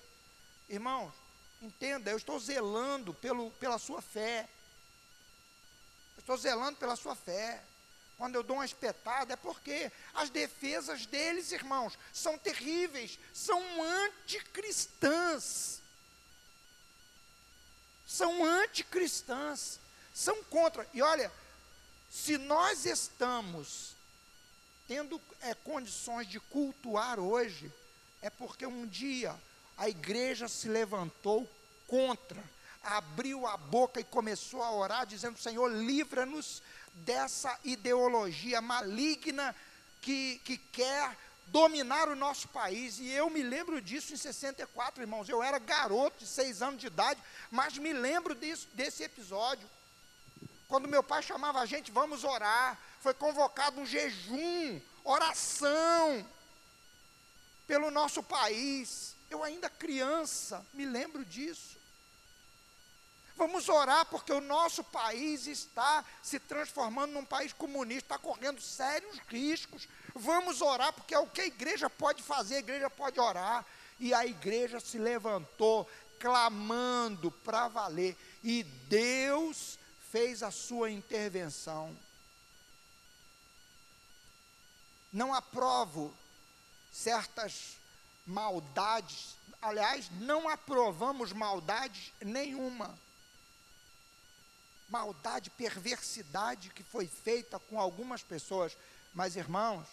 [0.70, 1.14] Irmãos,
[1.62, 4.48] entenda, eu estou zelando pelo, pela sua fé.
[6.16, 7.62] Eu estou zelando pela sua fé
[8.19, 15.79] quando eu dou uma espetada, é porque as defesas deles, irmãos, são terríveis, são anticristãs.
[18.05, 19.79] São anticristãs,
[20.13, 20.86] são contra.
[20.93, 21.32] E olha,
[22.12, 23.95] se nós estamos
[24.86, 27.71] tendo é, condições de cultuar hoje,
[28.21, 29.34] é porque um dia
[29.77, 31.49] a igreja se levantou
[31.88, 32.43] contra,
[32.84, 36.62] abriu a boca e começou a orar, dizendo: Senhor, livra-nos
[37.00, 39.56] dessa ideologia maligna
[40.02, 41.16] que, que quer
[41.48, 43.00] dominar o nosso país.
[43.00, 45.28] E eu me lembro disso em 64, irmãos.
[45.28, 49.70] Eu era garoto de seis anos de idade, mas me lembro disso, desse episódio.
[50.68, 52.78] Quando meu pai chamava a gente, vamos orar.
[53.02, 56.26] Foi convocado um jejum, oração.
[57.66, 59.16] pelo nosso país.
[59.30, 61.79] Eu ainda criança, me lembro disso.
[63.39, 69.17] Vamos orar porque o nosso país está se transformando num país comunista, está correndo sérios
[69.30, 69.88] riscos.
[70.13, 73.65] Vamos orar porque é o que a igreja pode fazer, a igreja pode orar.
[73.97, 78.17] E a igreja se levantou, clamando para valer.
[78.43, 79.80] E Deus
[80.12, 81.97] fez a sua intervenção.
[85.13, 86.13] Não aprovo
[86.91, 87.78] certas
[88.28, 92.99] maldades, aliás, não aprovamos maldade nenhuma
[94.89, 98.78] maldade, perversidade que foi feita com algumas pessoas.
[99.13, 99.88] Mas, irmãos,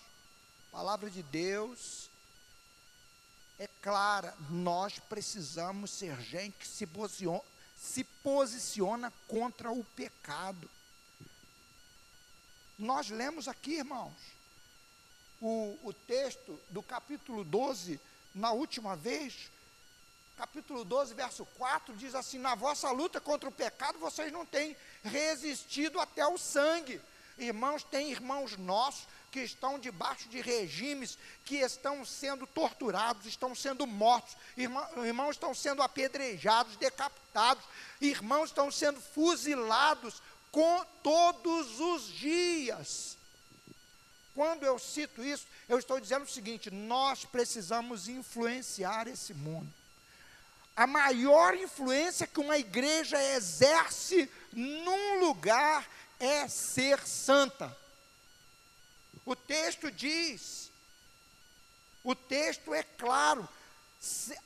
[0.68, 2.10] a palavra de Deus
[3.58, 7.42] é clara, nós precisamos ser gente que se posiciona,
[7.76, 10.68] se posiciona contra o pecado.
[12.78, 14.12] Nós lemos aqui, irmãos,
[15.40, 17.98] o, o texto do capítulo 12,
[18.34, 19.50] na última vez,
[20.36, 24.76] capítulo 12, verso 4, diz assim: Na vossa luta contra o pecado, vocês não têm
[25.02, 27.00] resistido até o sangue.
[27.38, 33.86] Irmãos, tem irmãos nossos que estão debaixo de regimes que estão sendo torturados, estão sendo
[33.86, 37.64] mortos, irmãos, irmãos estão sendo apedrejados, decapitados,
[38.00, 43.16] irmãos estão sendo fuzilados com todos os dias.
[44.34, 49.72] Quando eu cito isso, eu estou dizendo o seguinte: nós precisamos influenciar esse mundo
[50.76, 55.88] a maior influência que uma igreja exerce num lugar
[56.20, 57.74] é ser santa.
[59.24, 60.70] O texto diz,
[62.04, 63.48] o texto é claro,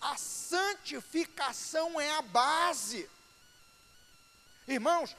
[0.01, 3.11] a santificação é a base.
[4.69, 5.17] Irmãos,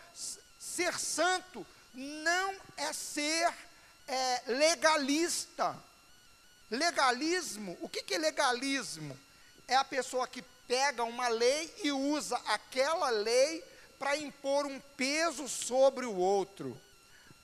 [0.57, 3.53] ser santo não é ser
[4.07, 5.77] é, legalista.
[6.69, 9.19] Legalismo, o que, que é legalismo?
[9.67, 10.41] É a pessoa que
[10.71, 13.61] pega uma lei e usa aquela lei
[13.99, 16.79] para impor um peso sobre o outro.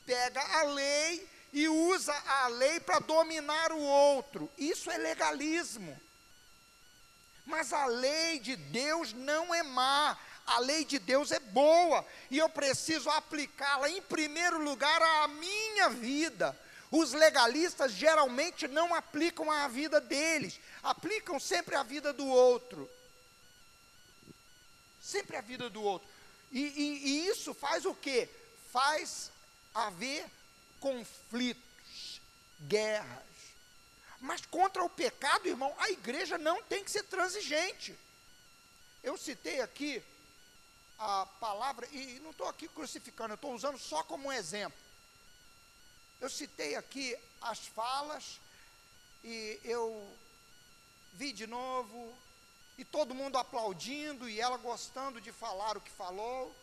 [0.05, 4.49] Pega a lei e usa a lei para dominar o outro.
[4.57, 5.99] Isso é legalismo.
[7.45, 10.17] Mas a lei de Deus não é má.
[10.45, 15.89] A lei de Deus é boa e eu preciso aplicá-la em primeiro lugar à minha
[15.89, 16.57] vida.
[16.89, 22.89] Os legalistas geralmente não aplicam à vida deles, aplicam sempre à vida do outro
[25.07, 26.07] sempre a vida do outro.
[26.51, 28.29] E, e, e isso faz o quê?
[28.71, 29.31] Faz
[29.73, 30.25] haver
[30.81, 32.19] conflitos,
[32.61, 33.23] guerras.
[34.19, 37.97] Mas contra o pecado, irmão, a igreja não tem que ser transigente.
[39.01, 40.03] Eu citei aqui
[40.99, 44.77] a palavra, e não estou aqui crucificando, eu estou usando só como um exemplo.
[46.19, 48.39] Eu citei aqui as falas,
[49.23, 50.17] e eu
[51.13, 52.17] vi de novo
[52.77, 56.55] e todo mundo aplaudindo e ela gostando de falar o que falou.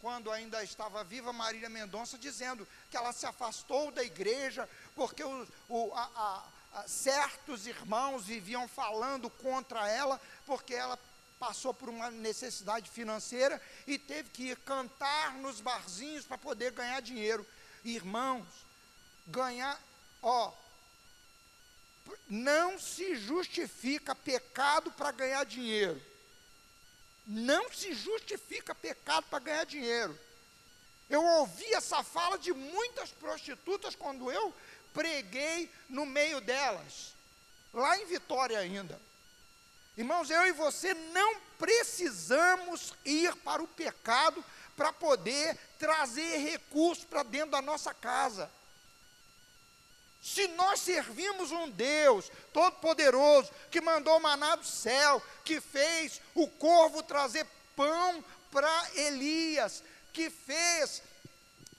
[0.00, 5.48] Quando ainda estava viva, Marília Mendonça dizendo que ela se afastou da igreja porque o,
[5.68, 10.98] o, a, a, certos irmãos viviam falando contra ela, porque ela
[11.38, 17.00] passou por uma necessidade financeira e teve que ir cantar nos barzinhos para poder ganhar
[17.00, 17.46] dinheiro.
[17.84, 18.46] Irmãos,
[19.26, 19.80] ganhar,
[20.22, 20.52] ó,
[22.28, 26.00] não se justifica pecado para ganhar dinheiro.
[27.26, 30.18] Não se justifica pecado para ganhar dinheiro.
[31.08, 34.54] Eu ouvi essa fala de muitas prostitutas quando eu
[34.92, 37.14] preguei no meio delas,
[37.72, 39.00] lá em Vitória ainda.
[39.96, 44.44] Irmãos, eu e você não precisamos ir para o pecado
[44.76, 48.50] para poder trazer recursos para dentro da nossa casa.
[50.24, 57.02] Se nós servimos um Deus todo-poderoso, que mandou maná do céu, que fez o corvo
[57.02, 59.84] trazer pão para Elias,
[60.14, 61.02] que fez,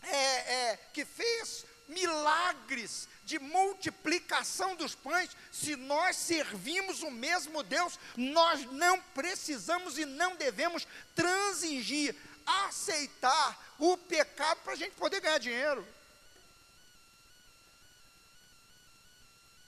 [0.04, 8.00] é, é, que fez milagres de multiplicação dos pães, se nós servimos o mesmo Deus,
[8.16, 12.16] nós não precisamos e não devemos transigir,
[12.46, 15.95] aceitar o pecado para a gente poder ganhar dinheiro.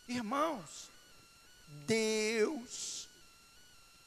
[0.07, 0.89] Irmãos,
[1.85, 3.07] Deus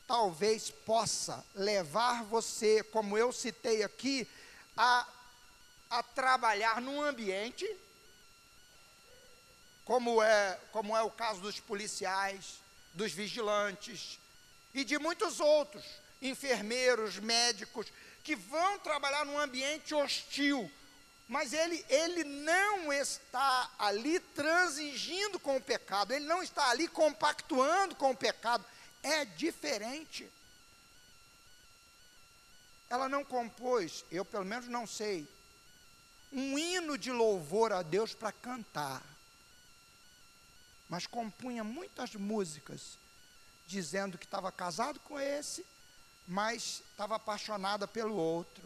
[0.06, 4.26] talvez possa levar você, como eu citei aqui,
[4.76, 5.06] a,
[5.88, 7.64] a trabalhar num ambiente,
[9.84, 12.60] como é, como é o caso dos policiais,
[12.92, 14.18] dos vigilantes
[14.74, 15.84] e de muitos outros,
[16.20, 17.86] enfermeiros, médicos,
[18.24, 20.70] que vão trabalhar num ambiente hostil,
[21.30, 27.94] mas ele, ele não está ali transigindo com o pecado, ele não está ali compactuando
[27.94, 28.64] com o pecado,
[29.00, 30.28] é diferente.
[32.90, 35.24] Ela não compôs, eu pelo menos não sei,
[36.32, 39.00] um hino de louvor a Deus para cantar,
[40.88, 42.98] mas compunha muitas músicas,
[43.68, 45.64] dizendo que estava casado com esse,
[46.26, 48.64] mas estava apaixonada pelo outro,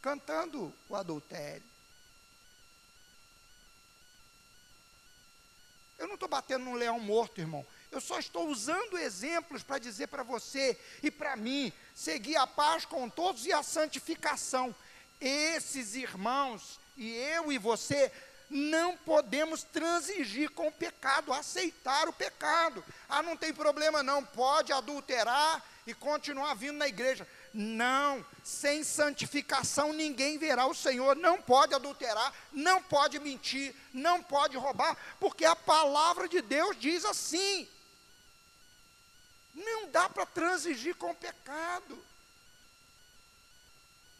[0.00, 1.69] cantando o adultério.
[6.00, 7.64] Eu não estou batendo num leão morto, irmão.
[7.92, 12.86] Eu só estou usando exemplos para dizer para você e para mim seguir a paz
[12.86, 14.74] com todos e a santificação.
[15.20, 18.10] Esses irmãos e eu e você
[18.48, 22.82] não podemos transigir com o pecado, aceitar o pecado.
[23.06, 27.28] Ah, não tem problema não, pode adulterar e continuar vindo na igreja.
[27.52, 31.16] Não, sem santificação ninguém verá o Senhor.
[31.16, 37.04] Não pode adulterar, não pode mentir, não pode roubar, porque a palavra de Deus diz
[37.04, 37.68] assim.
[39.52, 42.00] Não dá para transigir com o pecado.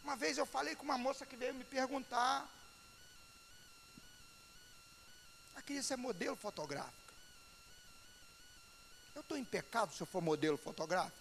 [0.03, 2.49] Uma vez eu falei com uma moça que veio me perguntar.
[5.53, 7.15] Ela queria ser modelo fotográfica.
[9.15, 11.20] Eu estou em pecado se eu for modelo fotográfico?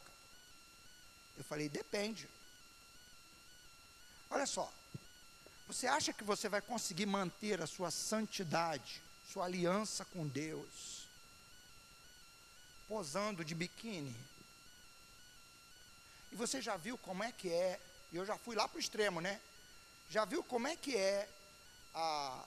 [1.40, 2.30] Eu falei, depende.
[4.30, 4.72] Olha só,
[5.66, 11.08] você acha que você vai conseguir manter a sua santidade, sua aliança com Deus,
[12.90, 14.14] posando de biquíni?
[16.30, 17.80] E você já viu como é que é,
[18.12, 19.40] e eu já fui lá para o extremo, né?
[20.10, 21.30] Já viu como é que é
[21.96, 22.46] a,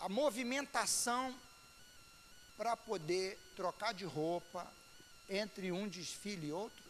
[0.00, 1.38] a movimentação
[2.56, 4.68] para poder trocar de roupa
[5.28, 6.85] entre um desfile e outro?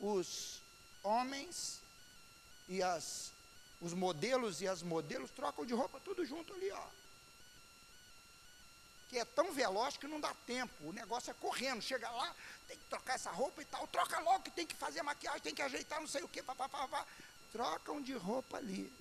[0.00, 0.60] Os
[1.02, 1.80] homens
[2.68, 3.32] e as,
[3.80, 6.86] os modelos e as modelos trocam de roupa tudo junto ali, ó.
[9.08, 10.88] Que é tão veloz que não dá tempo.
[10.88, 11.82] O negócio é correndo.
[11.82, 12.34] Chega lá,
[12.66, 13.86] tem que trocar essa roupa e tal.
[13.86, 16.42] Troca logo que tem que fazer maquiagem, tem que ajeitar não sei o que.
[16.42, 17.06] Pá, pá, pá, pá.
[17.52, 18.92] Trocam de roupa ali.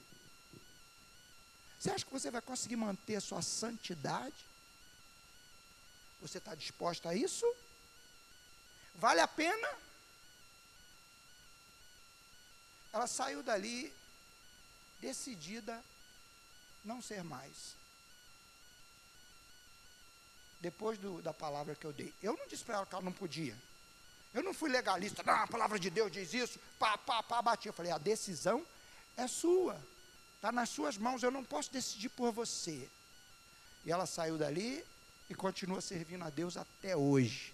[1.79, 4.45] Você acha que você vai conseguir manter a sua santidade?
[6.21, 7.45] Você está disposto a isso?
[8.95, 9.82] Vale a pena?
[12.93, 13.91] Ela saiu dali
[15.01, 15.83] decidida
[16.85, 17.75] não ser mais.
[20.61, 22.13] Depois do, da palavra que eu dei.
[22.21, 23.57] Eu não disse para ela que ela não podia.
[24.33, 27.67] Eu não fui legalista, não, a palavra de Deus diz isso, pá, pá, pá, bati.
[27.67, 28.65] Eu falei, a decisão
[29.15, 29.79] é sua,
[30.35, 32.89] está nas suas mãos, eu não posso decidir por você.
[33.85, 34.83] E ela saiu dali
[35.29, 37.53] e continua servindo a Deus até hoje.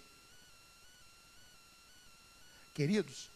[2.72, 3.28] Queridos,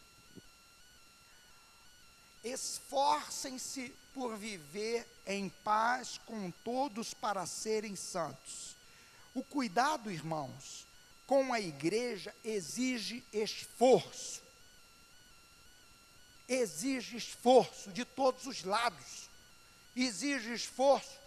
[2.45, 8.77] Esforcem-se por viver em paz com todos para serem santos.
[9.35, 10.87] O cuidado, irmãos,
[11.27, 14.43] com a igreja exige esforço.
[16.47, 19.29] Exige esforço de todos os lados.
[19.97, 21.19] Exige esforço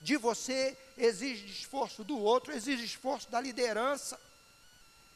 [0.00, 4.20] de você, exige esforço do outro, exige esforço da liderança.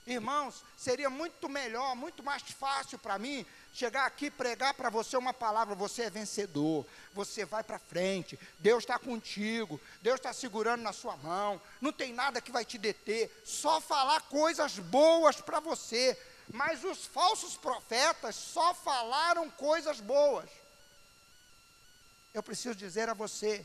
[0.06, 5.32] Irmãos, seria muito melhor, muito mais fácil para mim chegar aqui pregar para você uma
[5.32, 10.92] palavra, você é vencedor, você vai para frente, Deus está contigo, Deus está segurando na
[10.92, 16.18] sua mão, não tem nada que vai te deter, só falar coisas boas para você.
[16.52, 20.50] Mas os falsos profetas só falaram coisas boas.
[22.34, 23.64] Eu preciso dizer a você,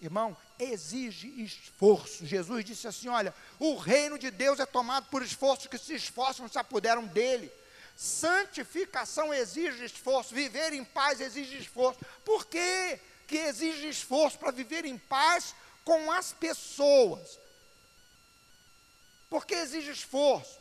[0.00, 2.26] irmão, exige esforço.
[2.26, 6.48] Jesus disse assim: olha, o reino de Deus é tomado por esforços que se esforçam,
[6.48, 7.50] se apoderam dele.
[7.96, 11.98] Santificação exige esforço, viver em paz exige esforço.
[12.26, 17.38] Por que, que exige esforço para viver em paz com as pessoas?
[19.30, 20.60] Por que exige esforço?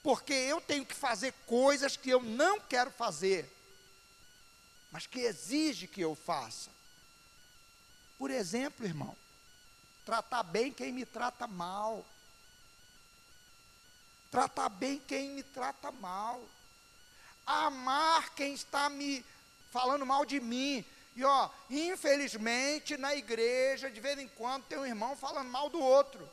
[0.00, 3.50] Porque eu tenho que fazer coisas que eu não quero fazer,
[4.92, 6.70] mas que exige que eu faça.
[8.16, 9.16] Por exemplo, irmão,
[10.06, 12.06] tratar bem quem me trata mal.
[14.30, 16.40] Tratar bem quem me trata mal
[17.46, 19.24] amar quem está me
[19.70, 20.84] falando mal de mim.
[21.16, 25.80] E ó, infelizmente na igreja de vez em quando tem um irmão falando mal do
[25.80, 26.28] outro.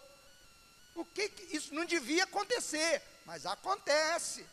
[0.96, 4.46] O que, que isso não devia acontecer, mas acontece.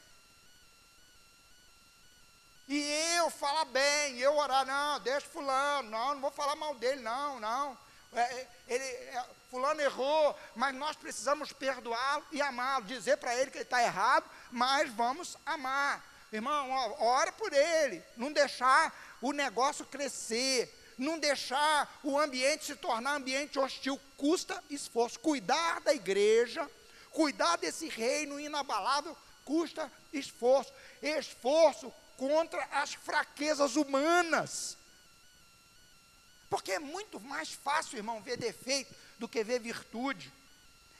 [2.69, 2.81] E
[3.17, 7.39] eu falar bem, eu orar, não, deixa fulano, não, não vou falar mal dele, não,
[7.39, 7.79] não.
[8.13, 13.51] É, é ele, é, fulano errou, mas nós precisamos perdoá-lo e amá-lo, dizer para ele
[13.51, 16.03] que ele está errado, mas vamos amar.
[16.35, 16.68] Irmão,
[16.99, 20.68] ora por ele, não deixar o negócio crescer,
[20.99, 25.20] não deixar o ambiente se tornar ambiente hostil, custa esforço.
[25.20, 26.68] Cuidar da igreja,
[27.12, 30.72] cuidar desse reino inabalável, custa esforço.
[31.01, 34.76] Esforço contra as fraquezas humanas.
[36.51, 40.32] Porque é muito mais fácil, irmão, ver defeito do que ver virtude.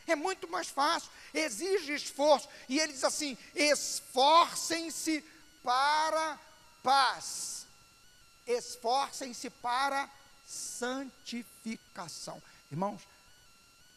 [0.07, 2.49] É muito mais fácil, exige esforço.
[2.69, 5.25] E ele diz assim: esforcem-se
[5.63, 6.39] para
[6.83, 7.67] paz,
[8.47, 10.09] esforcem-se para
[10.47, 12.43] santificação.
[12.71, 13.03] Irmãos,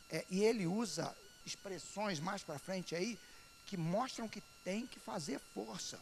[0.09, 3.19] é, e ele usa expressões mais para frente aí
[3.65, 5.99] que mostram que tem que fazer força.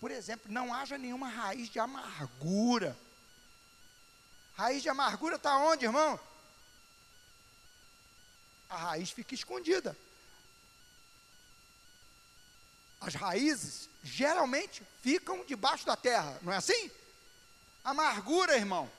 [0.00, 2.96] Por exemplo, não haja nenhuma raiz de amargura.
[4.54, 6.18] Raiz de amargura está onde, irmão?
[8.68, 9.96] A raiz fica escondida.
[13.00, 16.90] As raízes geralmente ficam debaixo da terra, não é assim?
[17.84, 18.90] Amargura, irmão.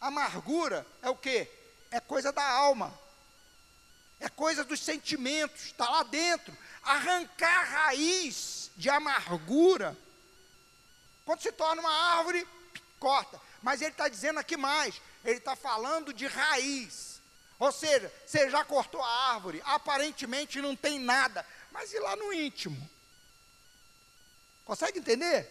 [0.00, 1.48] Amargura é o que?
[1.90, 2.92] É coisa da alma.
[4.18, 6.56] É coisa dos sentimentos, está lá dentro.
[6.82, 9.96] Arrancar raiz de amargura.
[11.24, 12.46] Quando se torna uma árvore,
[12.98, 13.40] corta.
[13.62, 15.00] Mas ele está dizendo aqui mais.
[15.24, 17.09] Ele está falando de raiz.
[17.60, 22.32] Ou seja, você já cortou a árvore, aparentemente não tem nada, mas e lá no
[22.32, 22.90] íntimo?
[24.64, 25.46] Consegue entender?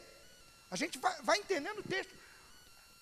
[0.72, 2.12] A gente vai, vai entendendo o texto.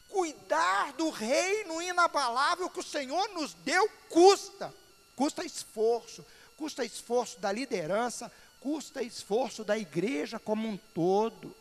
[0.10, 4.74] Cuidar do reino inabalável que o Senhor nos deu custa.
[5.16, 6.26] Custa esforço,
[6.58, 11.56] custa esforço da liderança, custa esforço da igreja como um todo.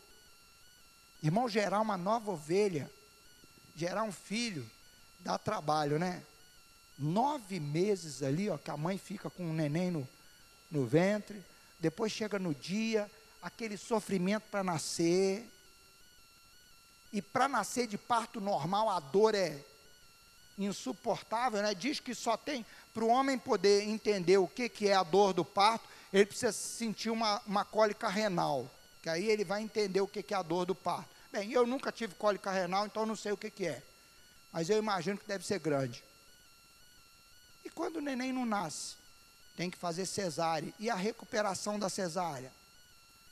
[1.23, 2.91] Irmão, gerar uma nova ovelha,
[3.77, 4.69] gerar um filho,
[5.21, 6.25] dá trabalho, né?
[6.99, 10.09] Nove meses ali, ó, que a mãe fica com o neném no,
[10.71, 11.43] no ventre,
[11.79, 13.11] depois chega no dia,
[13.43, 15.49] aquele sofrimento para nascer,
[17.13, 19.59] e para nascer de parto normal a dor é
[20.59, 21.75] insuportável, né?
[21.75, 25.33] Diz que só tem, para o homem poder entender o que, que é a dor
[25.33, 28.71] do parto, ele precisa sentir uma, uma cólica renal,
[29.03, 31.09] que aí ele vai entender o que, que é a dor do parto.
[31.31, 33.83] Bem, eu nunca tive cólica renal, então não sei o que, que é,
[34.53, 36.03] mas eu imagino que deve ser grande.
[37.67, 38.95] E quando o neném não nasce,
[39.57, 40.73] tem que fazer cesárea.
[40.79, 42.53] E a recuperação da cesárea?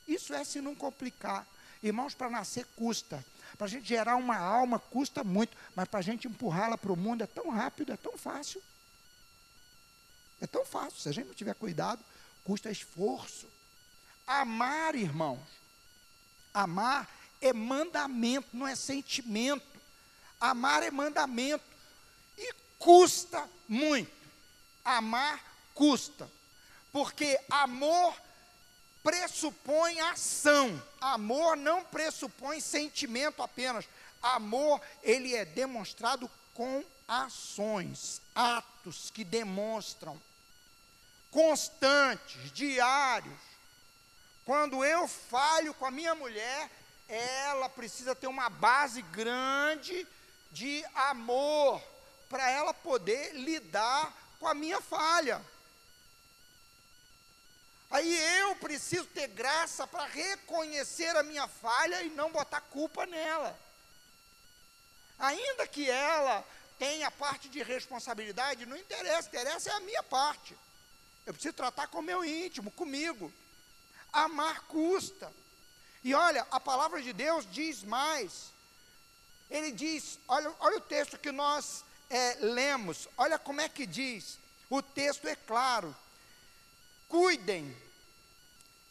[0.05, 1.47] Isso é se não complicar.
[1.81, 3.25] Irmãos, para nascer custa.
[3.57, 5.55] Para a gente gerar uma alma custa muito.
[5.73, 8.61] Mas para a gente empurrá-la para o mundo é tão rápido, é tão fácil.
[10.41, 10.99] É tão fácil.
[10.99, 12.03] Se a gente não tiver cuidado,
[12.43, 13.47] custa esforço.
[14.27, 15.39] Amar, irmãos.
[16.53, 17.09] Amar
[17.39, 19.79] é mandamento, não é sentimento.
[20.41, 21.63] Amar é mandamento.
[22.37, 24.24] E custa muito.
[24.85, 26.29] Amar custa,
[26.91, 28.15] porque amor
[29.03, 30.81] pressupõe ação.
[31.01, 33.85] Amor não pressupõe sentimento apenas.
[34.21, 40.19] Amor, ele é demonstrado com ações, atos que demonstram
[41.29, 43.37] constantes, diários.
[44.45, 46.71] Quando eu falho com a minha mulher,
[47.09, 50.07] ela precisa ter uma base grande
[50.51, 51.83] de amor
[52.29, 55.43] para ela poder lidar com a minha falha.
[57.89, 63.57] Aí eu preciso ter graça para reconhecer a minha falha e não botar culpa nela.
[65.17, 66.43] Ainda que ela
[66.77, 70.57] tenha parte de responsabilidade, não interessa, interessa é a minha parte.
[71.25, 73.31] Eu preciso tratar com o meu íntimo, comigo.
[74.11, 75.31] Amar custa.
[76.03, 78.51] E olha, a palavra de Deus diz mais.
[79.49, 84.37] Ele diz, olha, olha o texto que nós é, lemos, olha como é que diz,
[84.69, 85.95] o texto é claro.
[87.07, 87.75] Cuidem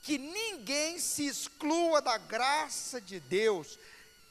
[0.03, 3.79] que ninguém se exclua da graça de Deus,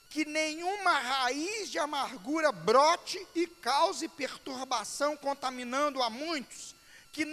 [0.09, 6.75] que nenhuma raiz de amargura brote e cause perturbação, contaminando a muitos.
[7.11, 7.25] Que,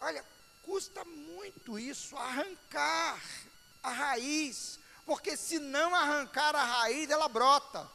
[0.00, 0.24] olha,
[0.64, 3.22] custa muito isso, arrancar
[3.82, 7.88] a raiz, porque se não arrancar a raiz, ela brota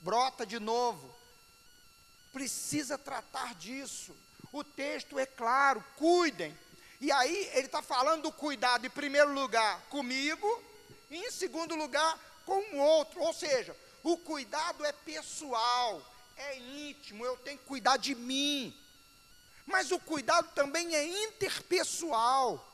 [0.00, 1.14] brota de novo.
[2.32, 4.16] Precisa tratar disso.
[4.52, 6.56] O texto é claro, cuidem.
[7.00, 10.62] E aí ele está falando do cuidado, em primeiro lugar, comigo,
[11.10, 13.20] e em segundo lugar, com o outro.
[13.20, 16.02] Ou seja, o cuidado é pessoal,
[16.36, 18.74] é íntimo, eu tenho que cuidar de mim.
[19.66, 22.64] Mas o cuidado também é interpessoal.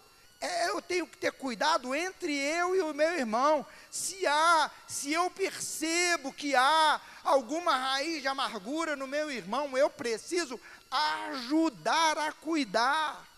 [0.40, 3.64] É, eu tenho que ter cuidado entre eu e o meu irmão.
[3.90, 9.88] Se há, se eu percebo que há alguma raiz de amargura no meu irmão, eu
[9.88, 10.60] preciso
[10.90, 13.28] ajudar a cuidar.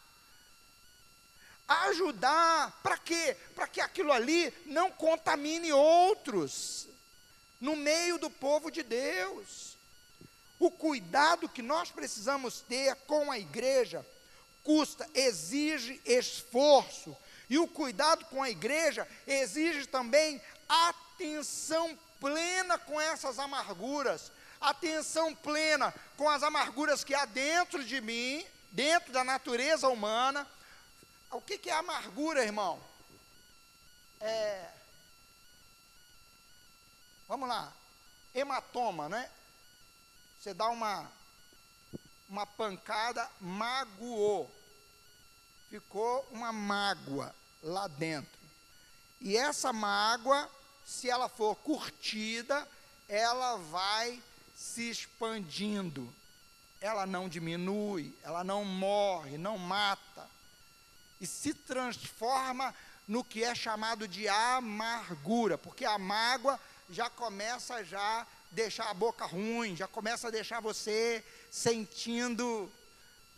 [1.67, 3.37] ajudar, para quê?
[3.55, 6.87] Para que aquilo ali não contamine outros
[7.61, 9.75] no meio do povo de Deus.
[10.59, 14.05] O cuidado que nós precisamos ter com a igreja
[14.63, 17.17] custa, exige esforço.
[17.49, 25.95] E o cuidado com a igreja exige também atenção plena com essas amarguras, atenção plena
[26.17, 30.47] com as amarguras que há dentro de mim, dentro da natureza humana.
[31.31, 32.83] O que, que é amargura, irmão?
[34.21, 34.71] É.
[37.29, 37.73] Vamos lá.
[38.35, 39.31] Hematoma, né?
[40.41, 41.11] Você dá uma
[42.29, 44.51] uma pancada, magoou.
[45.71, 48.39] Ficou uma mágoa lá dentro.
[49.21, 50.51] E essa mágoa,
[50.85, 52.67] se ela for curtida,
[53.09, 54.23] ela vai
[54.57, 56.13] se expandindo.
[56.81, 60.29] Ela não diminui, ela não morre, não mata.
[61.21, 62.75] E se transforma
[63.09, 66.61] no que é chamado de amargura, porque a mágoa
[66.91, 72.71] já começa já deixar a boca ruim, já começa a deixar você sentindo.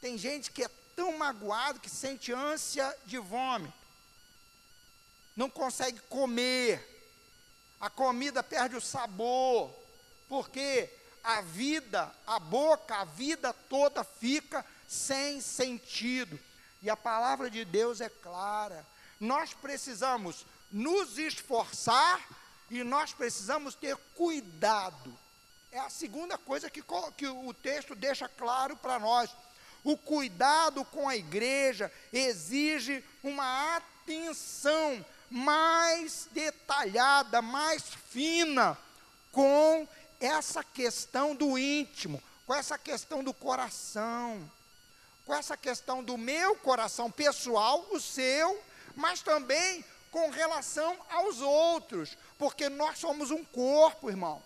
[0.00, 3.72] Tem gente que é tão magoado que sente ânsia de vômito.
[5.36, 6.95] Não consegue comer.
[7.86, 9.72] A comida perde o sabor.
[10.28, 10.90] Porque
[11.22, 16.38] a vida, a boca, a vida toda fica sem sentido.
[16.82, 18.84] E a palavra de Deus é clara.
[19.20, 22.20] Nós precisamos nos esforçar
[22.68, 25.16] e nós precisamos ter cuidado
[25.76, 26.82] é a segunda coisa que,
[27.18, 29.30] que o texto deixa claro para nós.
[29.84, 38.76] O cuidado com a igreja exige uma atenção mais detalhada, mais fina
[39.32, 39.86] com
[40.20, 44.50] essa questão do íntimo, com essa questão do coração,
[45.24, 48.62] com essa questão do meu coração pessoal, o seu,
[48.94, 54.42] mas também com relação aos outros, porque nós somos um corpo, irmão.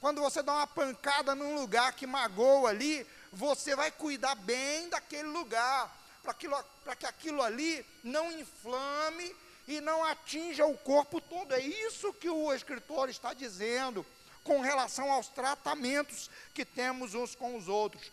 [0.00, 5.28] Quando você dá uma pancada num lugar que magoa ali, você vai cuidar bem daquele
[5.28, 9.36] lugar, para que aquilo ali não inflame
[9.70, 11.54] e não atinja o corpo todo.
[11.54, 14.04] É isso que o escritor está dizendo
[14.42, 18.10] com relação aos tratamentos que temos uns com os outros.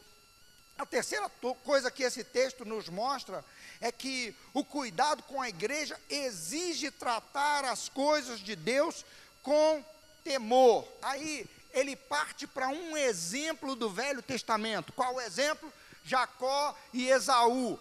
[0.78, 1.28] A terceira
[1.64, 3.44] coisa que esse texto nos mostra
[3.82, 9.04] é que o cuidado com a igreja exige tratar as coisas de Deus
[9.42, 9.84] com
[10.24, 10.88] temor.
[11.02, 14.94] Aí ele parte para um exemplo do Velho Testamento.
[14.94, 15.74] Qual o exemplo?
[16.04, 17.80] Jacó e Esaú.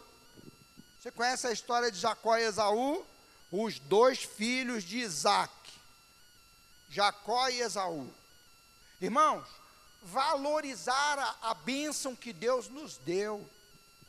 [0.98, 3.06] Você conhece a história de Jacó e Esaú?
[3.50, 5.52] Os dois filhos de Isaac.
[6.88, 8.12] Jacó e Esaú.
[9.00, 9.46] Irmãos,
[10.02, 13.48] valorizar a, a bênção que Deus nos deu.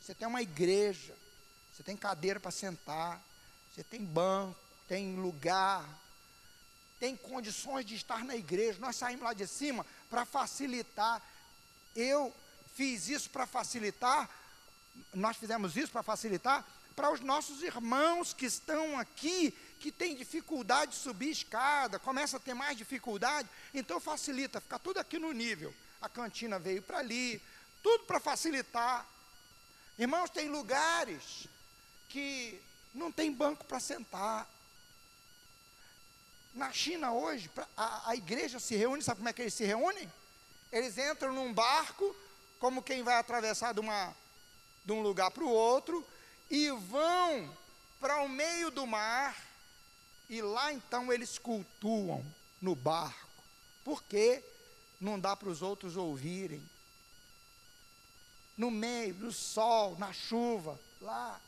[0.00, 1.14] Você tem uma igreja,
[1.72, 3.22] você tem cadeira para sentar,
[3.74, 5.84] você tem banco, tem lugar,
[6.98, 8.78] tem condições de estar na igreja.
[8.80, 11.22] Nós saímos lá de cima para facilitar.
[11.94, 12.34] Eu
[12.74, 14.30] fiz isso para facilitar,
[15.12, 16.64] nós fizemos isso para facilitar
[16.98, 22.40] para os nossos irmãos que estão aqui, que têm dificuldade de subir escada, começa a
[22.40, 25.72] ter mais dificuldade, então facilita, fica tudo aqui no nível.
[26.00, 27.40] A cantina veio para ali,
[27.84, 29.06] tudo para facilitar.
[29.96, 31.46] Irmãos, tem lugares
[32.08, 32.60] que
[32.92, 34.50] não tem banco para sentar.
[36.52, 40.12] Na China hoje, a, a igreja se reúne, sabe como é que eles se reúnem?
[40.72, 42.16] Eles entram num barco,
[42.58, 44.12] como quem vai atravessar de, uma,
[44.84, 46.04] de um lugar para o outro,
[46.50, 47.56] e vão
[48.00, 49.36] para o meio do mar,
[50.28, 52.24] e lá então eles cultuam
[52.60, 53.28] no barco,
[53.84, 54.42] porque
[55.00, 56.62] não dá para os outros ouvirem.
[58.56, 61.40] No meio do sol, na chuva, lá,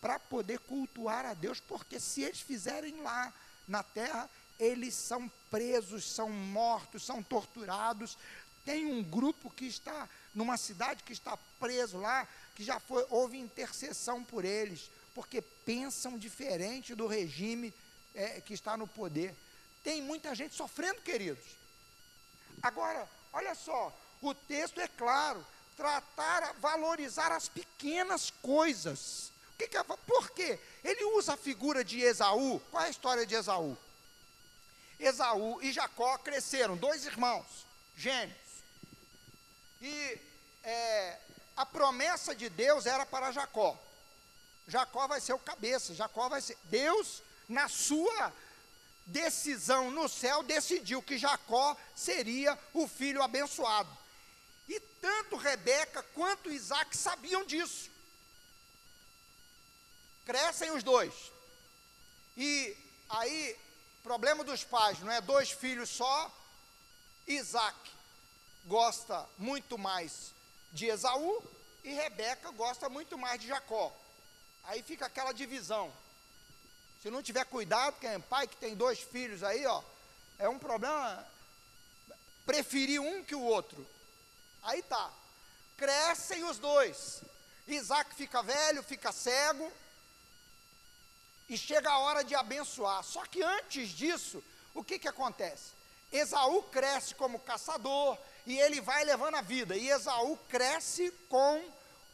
[0.00, 3.32] para poder cultuar a Deus, porque se eles fizerem lá,
[3.66, 8.16] na terra, eles são presos, são mortos, são torturados.
[8.64, 12.26] Tem um grupo que está numa cidade que está preso lá,
[12.56, 17.72] que já foi, houve intercessão por eles, porque pensam diferente do regime
[18.14, 19.34] é, que está no poder.
[19.84, 21.44] Tem muita gente sofrendo, queridos.
[22.62, 25.46] Agora, olha só, o texto é claro,
[25.76, 29.30] tratar, valorizar as pequenas coisas.
[29.58, 30.58] Que que é, por quê?
[30.82, 32.58] Ele usa a figura de Esaú.
[32.70, 33.76] Qual é a história de Esaú?
[34.98, 38.34] Esaú e Jacó cresceram, dois irmãos, gêmeos.
[39.82, 40.18] E
[40.64, 41.18] é,
[41.56, 43.76] a promessa de Deus era para Jacó.
[44.68, 46.58] Jacó vai ser o cabeça, Jacó vai ser.
[46.64, 48.32] Deus, na sua
[49.06, 53.88] decisão no céu, decidiu que Jacó seria o filho abençoado.
[54.68, 57.88] E tanto Rebeca quanto Isaac sabiam disso.
[60.26, 61.14] Crescem os dois.
[62.36, 62.76] E
[63.08, 63.56] aí,
[64.02, 66.30] problema dos pais, não é dois filhos só.
[67.26, 67.76] Isaac
[68.64, 70.34] gosta muito mais
[70.72, 71.42] de Esaú
[71.84, 73.92] e Rebeca gosta muito mais de Jacó.
[74.64, 75.92] Aí fica aquela divisão.
[77.02, 79.82] Se não tiver cuidado, quem é pai que tem dois filhos aí, ó,
[80.38, 81.24] é um problema
[82.44, 83.86] preferir um que o outro.
[84.62, 85.10] Aí tá.
[85.76, 87.22] Crescem os dois.
[87.68, 89.70] Isaac fica velho, fica cego.
[91.48, 93.04] E chega a hora de abençoar.
[93.04, 94.42] Só que antes disso,
[94.74, 95.72] o que, que acontece?
[96.10, 99.76] Esaú cresce como caçador e ele vai levando a vida.
[99.76, 101.62] E Esaú cresce com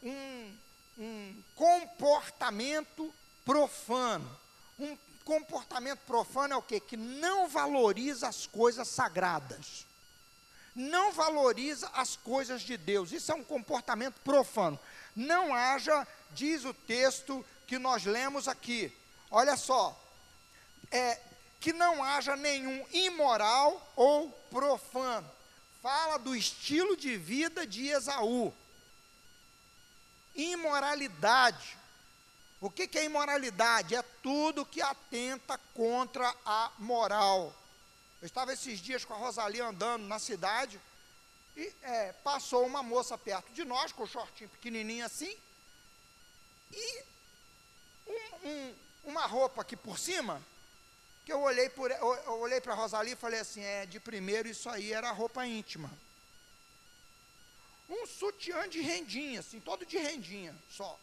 [0.03, 0.57] um,
[0.99, 3.13] um comportamento
[3.45, 4.39] profano.
[4.79, 6.81] Um comportamento profano é o quê?
[6.81, 9.87] Que não valoriza as coisas sagradas.
[10.75, 13.13] Não valoriza as coisas de Deus.
[13.13, 14.81] Isso é um comportamento profano.
[15.15, 18.91] Não haja, diz o texto que nós lemos aqui.
[19.31, 19.99] Olha só.
[20.91, 21.21] É,
[21.61, 25.31] que não haja nenhum imoral ou profano.
[25.83, 28.55] Fala do estilo de vida de Esaú.
[30.37, 31.77] Imoralidade.
[32.61, 33.97] O que, é imoralidade?
[33.97, 37.53] É tudo que atenta contra a moral.
[38.21, 40.81] Eu estava esses dias com a Rosalie andando na cidade
[41.57, 45.37] e é, passou uma moça perto de nós, com o shortinho pequenininho assim,
[46.71, 47.05] e
[48.07, 48.75] um, um,
[49.05, 50.41] uma roupa aqui por cima,
[51.25, 54.69] que eu olhei, por, eu olhei para Rosalie e falei assim, é, de primeiro isso
[54.69, 55.91] aí era roupa íntima.
[57.89, 60.99] Um sutiã de rendinha, assim, todo de rendinha, só.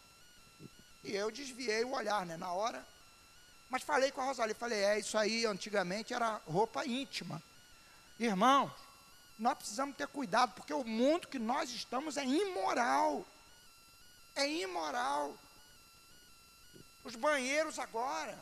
[1.04, 2.84] E eu desviei o olhar, né, na hora.
[3.70, 7.40] Mas falei com a Rosalie, falei, é, isso aí antigamente era roupa íntima.
[8.18, 8.74] Irmão,
[9.38, 13.24] nós precisamos ter cuidado, porque o mundo que nós estamos é imoral.
[14.34, 15.34] É imoral.
[17.02, 18.38] Os banheiros agora,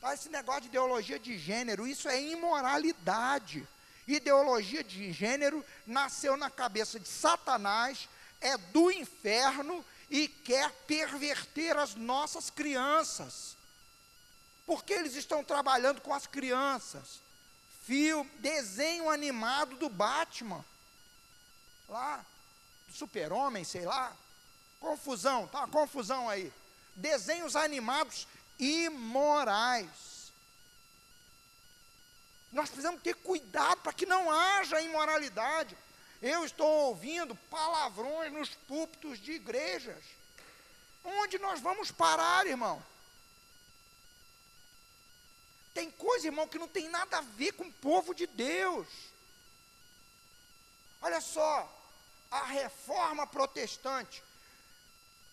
[0.00, 3.66] tá, esse negócio de ideologia de gênero, isso é imoralidade.
[4.06, 8.08] Ideologia de gênero nasceu na cabeça de Satanás,
[8.40, 13.56] é do inferno e quer perverter as nossas crianças.
[14.66, 17.20] Porque eles estão trabalhando com as crianças.
[17.84, 20.64] Fio, desenho animado do Batman.
[21.88, 22.24] Lá,
[22.92, 24.12] Super-Homem, sei lá.
[24.80, 26.52] Confusão, tá confusão aí.
[26.96, 28.26] Desenhos animados
[28.60, 30.32] imorais.
[32.52, 35.76] Nós precisamos ter cuidado para que não haja imoralidade.
[36.20, 40.04] Eu estou ouvindo palavrões nos púlpitos de igrejas.
[41.02, 42.82] Onde nós vamos parar, irmão?
[45.72, 48.86] Tem coisa, irmão, que não tem nada a ver com o povo de Deus.
[51.00, 51.72] Olha só,
[52.30, 54.22] a reforma protestante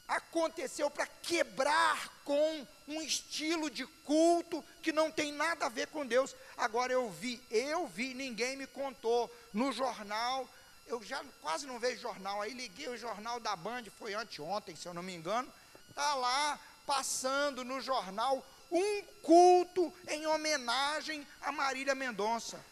[0.08, 6.06] aconteceu para quebrar com um estilo de culto que não tem nada a ver com
[6.06, 6.36] Deus.
[6.56, 10.48] Agora eu vi, eu vi, ninguém me contou no jornal
[10.88, 12.42] eu já quase não vejo jornal.
[12.42, 15.52] Aí liguei o jornal da Band, foi anteontem, se eu não me engano.
[15.90, 22.64] Está lá passando no jornal um culto em homenagem a Marília Mendonça.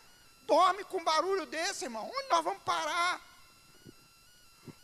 [0.44, 2.10] Dorme com barulho desse, irmão.
[2.10, 3.22] Onde nós vamos parar?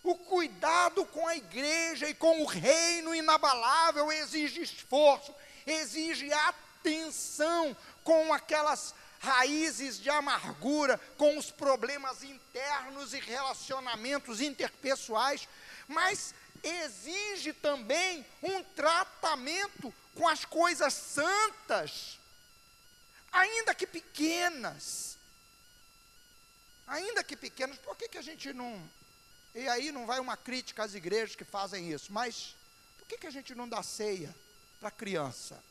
[0.04, 5.34] O cuidado com a igreja e com o reino inabalável exige esforço,
[5.66, 15.47] exige atenção com aquelas raízes de amargura, com os problemas internos e relacionamentos interpessoais,
[15.88, 16.34] mas
[16.64, 22.20] exige também um tratamento com as coisas santas,
[23.32, 25.18] ainda que pequenas.
[26.88, 28.89] Ainda que pequenas, por que, que a gente não.
[29.54, 32.56] E aí não vai uma crítica às igrejas que fazem isso, mas
[32.97, 34.34] por que, que a gente não dá ceia
[34.80, 35.62] para a criança?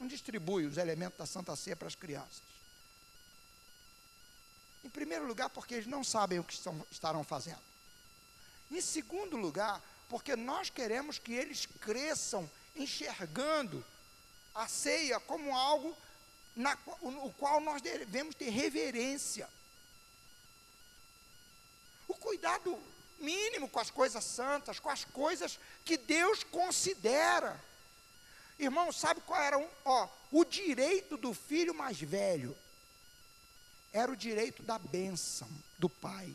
[0.00, 2.42] Não distribui os elementos da Santa Ceia para as crianças?
[4.84, 7.62] Em primeiro lugar, porque eles não sabem o que estão, estarão fazendo.
[8.68, 13.84] Em segundo lugar, porque nós queremos que eles cresçam enxergando
[14.54, 15.96] a ceia como algo
[16.56, 19.48] na, o qual nós devemos ter reverência.
[22.08, 22.78] O cuidado
[23.22, 27.58] mínimo com as coisas santas, com as coisas que Deus considera.
[28.58, 32.56] Irmão, sabe qual era um, ó, o direito do filho mais velho?
[33.92, 35.48] era o direito da bênção
[35.78, 36.34] do pai.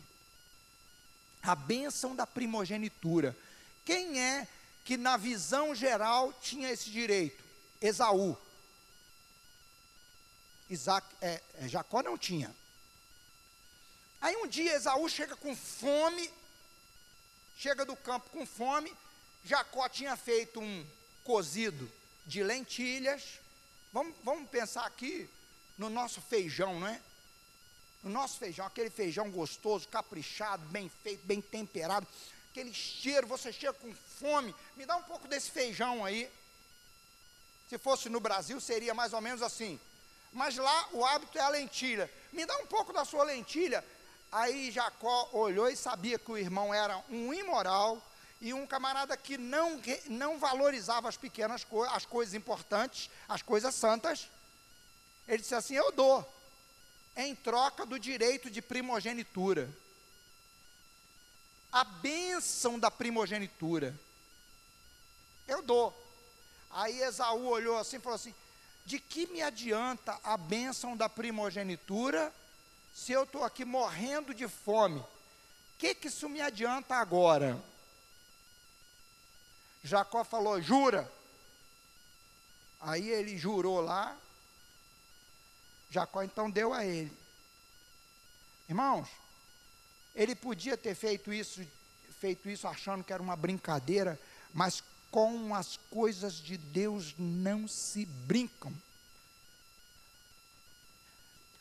[1.42, 3.36] A bênção da primogenitura.
[3.84, 4.48] Quem é
[4.86, 7.44] que na visão geral tinha esse direito?
[7.82, 8.38] Esaú.
[10.70, 12.54] Isaac, é, é, Jacó não tinha.
[14.20, 16.30] Aí um dia Esaú chega com fome,
[17.58, 18.96] chega do campo com fome,
[19.44, 20.86] Jacó tinha feito um
[21.24, 21.92] cozido
[22.26, 23.40] de lentilhas.
[23.92, 25.28] Vamos, vamos pensar aqui
[25.78, 27.02] no nosso feijão, não é?
[28.04, 32.08] No nosso feijão, aquele feijão gostoso, caprichado, bem feito, bem temperado,
[32.52, 36.30] aquele cheiro, você chega com fome, me dá um pouco desse feijão aí.
[37.70, 39.80] Se fosse no Brasil, seria mais ou menos assim.
[40.32, 42.10] Mas lá o hábito é a lentilha.
[42.32, 43.84] Me dá um pouco da sua lentilha.
[44.32, 48.02] Aí Jacó olhou e sabia que o irmão era um imoral
[48.42, 53.74] e um camarada que não, não valorizava as pequenas coisas, as coisas importantes, as coisas
[53.74, 54.30] santas.
[55.28, 56.28] Ele disse assim: Eu dou,
[57.16, 59.70] em troca do direito de primogenitura.
[61.72, 63.98] A bênção da primogenitura.
[65.48, 65.96] Eu dou.
[66.70, 68.36] Aí Esaú olhou assim e falou assim:
[68.86, 72.34] De que me adianta a bênção da primogenitura
[72.98, 75.00] se eu estou aqui morrendo de fome?
[75.00, 75.06] O
[75.78, 77.64] que, que isso me adianta agora?
[79.84, 81.10] Jacó falou: Jura.
[82.82, 84.18] Aí ele jurou lá,
[85.92, 87.16] Jacó então deu a ele.
[88.68, 89.08] Irmãos,
[90.16, 91.66] ele podia ter feito isso,
[92.20, 94.20] feito isso achando que era uma brincadeira,
[94.52, 98.74] mas com as coisas de Deus não se brincam.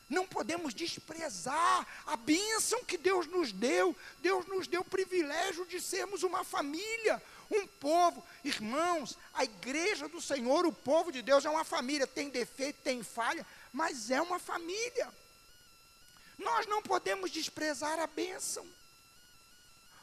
[0.09, 3.95] Não podemos desprezar a bênção que Deus nos deu.
[4.21, 8.23] Deus nos deu o privilégio de sermos uma família, um povo.
[8.43, 12.07] Irmãos, a igreja do Senhor, o povo de Deus é uma família.
[12.07, 15.13] Tem defeito, tem falha, mas é uma família.
[16.37, 18.65] Nós não podemos desprezar a bênção,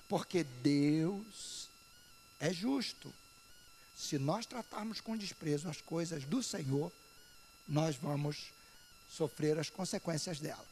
[0.08, 1.68] porque Deus
[2.40, 3.14] é justo.
[3.96, 6.92] Se nós tratarmos com desprezo as coisas do Senhor,
[7.66, 8.52] nós vamos
[9.14, 10.64] sofrer as consequências dela.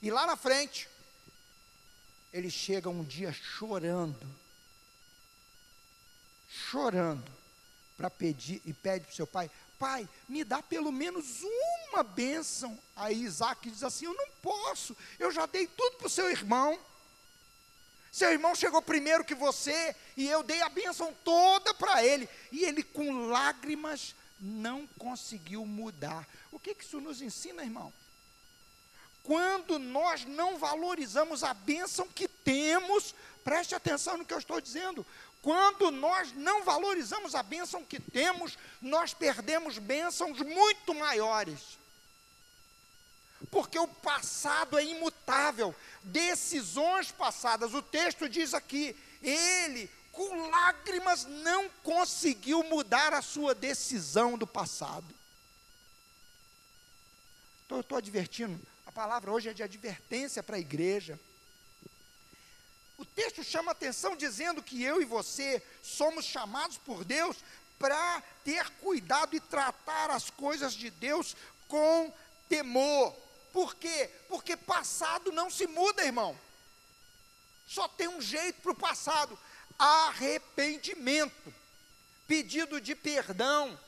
[0.00, 0.88] E lá na frente,
[2.32, 4.26] ele chega um dia chorando,
[6.48, 7.30] chorando,
[7.96, 11.42] para pedir e pede para o seu pai: Pai, me dá pelo menos
[11.88, 12.78] uma bênção.
[12.94, 16.78] Aí Isaac diz assim: Eu não posso, eu já dei tudo para o seu irmão.
[18.12, 22.28] Seu irmão chegou primeiro que você e eu dei a bênção toda para ele.
[22.50, 26.26] E ele, com lágrimas, não conseguiu mudar.
[26.50, 27.92] O que, que isso nos ensina, irmão?
[29.22, 35.06] Quando nós não valorizamos a bênção que temos, preste atenção no que eu estou dizendo.
[35.42, 41.78] Quando nós não valorizamos a bênção que temos, nós perdemos bênçãos muito maiores.
[43.50, 51.68] Porque o passado é imutável, decisões passadas, o texto diz aqui, ele, com lágrimas, não
[51.82, 55.19] conseguiu mudar a sua decisão do passado.
[57.70, 61.16] Então eu estou advertindo, a palavra hoje é de advertência para a igreja.
[62.98, 67.36] O texto chama atenção dizendo que eu e você somos chamados por Deus
[67.78, 71.36] para ter cuidado e tratar as coisas de Deus
[71.68, 72.12] com
[72.48, 73.14] temor.
[73.52, 74.10] Por quê?
[74.28, 76.36] Porque passado não se muda, irmão.
[77.68, 79.38] Só tem um jeito para o passado:
[79.78, 81.54] arrependimento,
[82.26, 83.78] pedido de perdão.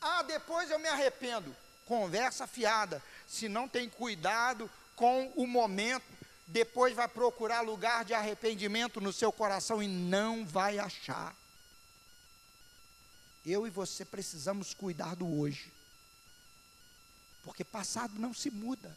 [0.00, 1.61] Ah, depois eu me arrependo.
[1.92, 3.02] Conversa fiada.
[3.28, 6.06] Se não tem cuidado com o momento,
[6.46, 11.36] depois vai procurar lugar de arrependimento no seu coração e não vai achar.
[13.44, 15.70] Eu e você precisamos cuidar do hoje.
[17.44, 18.96] Porque passado não se muda.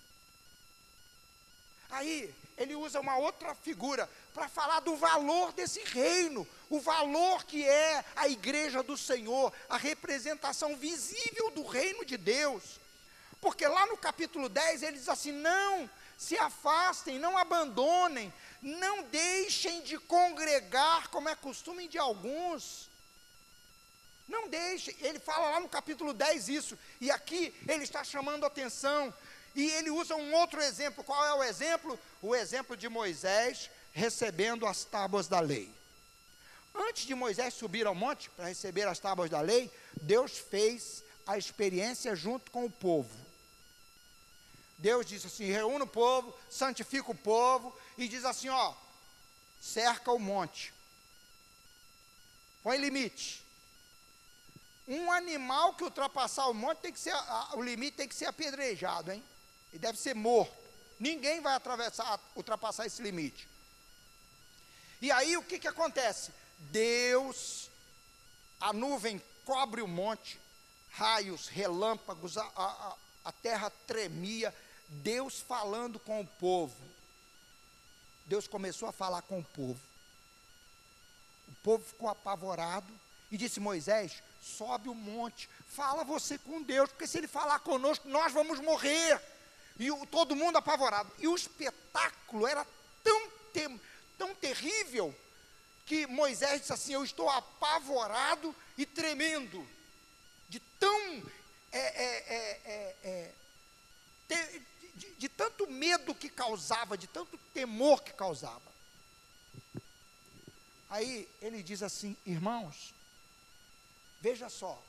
[1.90, 7.62] Aí, ele usa uma outra figura para falar do valor desse reino, o valor que
[7.66, 12.85] é a igreja do Senhor, a representação visível do reino de Deus.
[13.46, 15.88] Porque lá no capítulo 10 ele diz assim: não
[16.18, 22.90] se afastem, não abandonem, não deixem de congregar, como é costume de alguns.
[24.28, 29.14] Não deixe, ele fala lá no capítulo 10 isso, e aqui ele está chamando atenção,
[29.54, 31.04] e ele usa um outro exemplo.
[31.04, 32.00] Qual é o exemplo?
[32.24, 35.72] O exemplo de Moisés recebendo as tábuas da lei.
[36.74, 39.72] Antes de Moisés subir ao monte para receber as tábuas da lei,
[40.02, 43.25] Deus fez a experiência junto com o povo.
[44.78, 48.74] Deus disse assim: reúne o povo, santifica o povo, e diz assim: ó,
[49.62, 50.74] cerca o monte,
[52.64, 53.44] põe limite.
[54.88, 57.14] Um animal que ultrapassar o monte tem que ser,
[57.54, 59.24] o limite tem que ser apedrejado, hein?
[59.74, 60.54] E deve ser morto.
[61.00, 63.48] Ninguém vai atravessar, ultrapassar esse limite.
[65.02, 66.32] E aí o que, que acontece?
[66.58, 67.70] Deus,
[68.60, 70.40] a nuvem cobre o monte,
[70.92, 72.96] raios, relâmpagos, a, a,
[73.26, 74.54] a terra tremia,
[74.88, 76.76] Deus falando com o povo.
[78.26, 79.80] Deus começou a falar com o povo.
[81.48, 82.92] O povo ficou apavorado
[83.32, 88.08] e disse: Moisés, sobe o monte, fala você com Deus, porque se ele falar conosco,
[88.08, 89.22] nós vamos morrer.
[89.78, 91.12] E o, todo mundo apavorado.
[91.20, 92.66] E o espetáculo era
[93.04, 93.80] tão, te,
[94.18, 95.14] tão terrível
[95.86, 99.68] que Moisés disse assim: Eu estou apavorado e tremendo,
[100.50, 101.24] de tão.
[101.72, 103.34] É, é, é, é,
[104.30, 104.62] é
[104.96, 108.74] de, de, tanto medo que causava, de tanto temor que causava.
[110.90, 112.94] Aí ele diz assim: Irmãos,
[114.22, 114.82] veja só,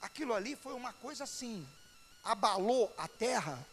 [0.00, 1.66] aquilo ali foi uma coisa assim,
[2.24, 3.66] abalou a terra,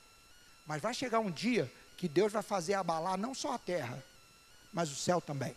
[0.65, 4.03] mas vai chegar um dia que Deus vai fazer abalar não só a terra,
[4.73, 5.55] mas o céu também.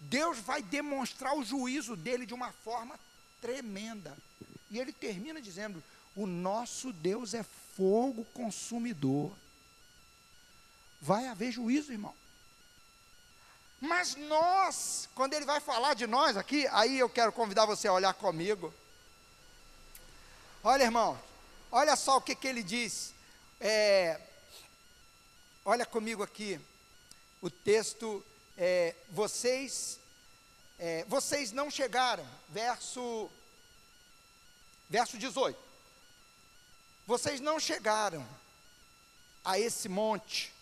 [0.00, 2.98] Deus vai demonstrar o juízo dele de uma forma
[3.40, 4.16] tremenda.
[4.70, 5.82] E ele termina dizendo:
[6.14, 7.42] O nosso Deus é
[7.76, 9.32] fogo consumidor.
[11.00, 12.14] Vai haver juízo, irmão.
[13.80, 17.92] Mas nós, quando ele vai falar de nós aqui, aí eu quero convidar você a
[17.92, 18.72] olhar comigo.
[20.62, 21.18] Olha, irmão,
[21.72, 23.14] olha só o que, que ele diz.
[23.58, 24.20] É,
[25.64, 26.60] olha comigo aqui,
[27.40, 28.22] o texto,
[28.58, 29.98] é, vocês,
[30.78, 33.30] é, vocês não chegaram, verso,
[34.90, 35.69] verso 18.
[37.10, 38.24] Vocês não chegaram
[39.44, 40.54] a esse monte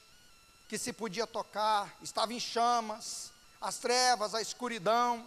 [0.67, 3.31] que se podia tocar, estava em chamas,
[3.61, 5.27] as trevas, a escuridão.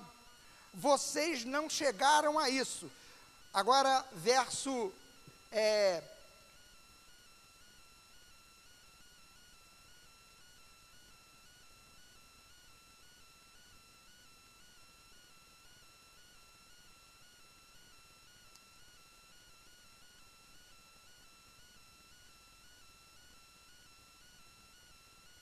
[0.74, 2.92] Vocês não chegaram a isso.
[3.54, 4.92] Agora, verso
[5.52, 6.02] é,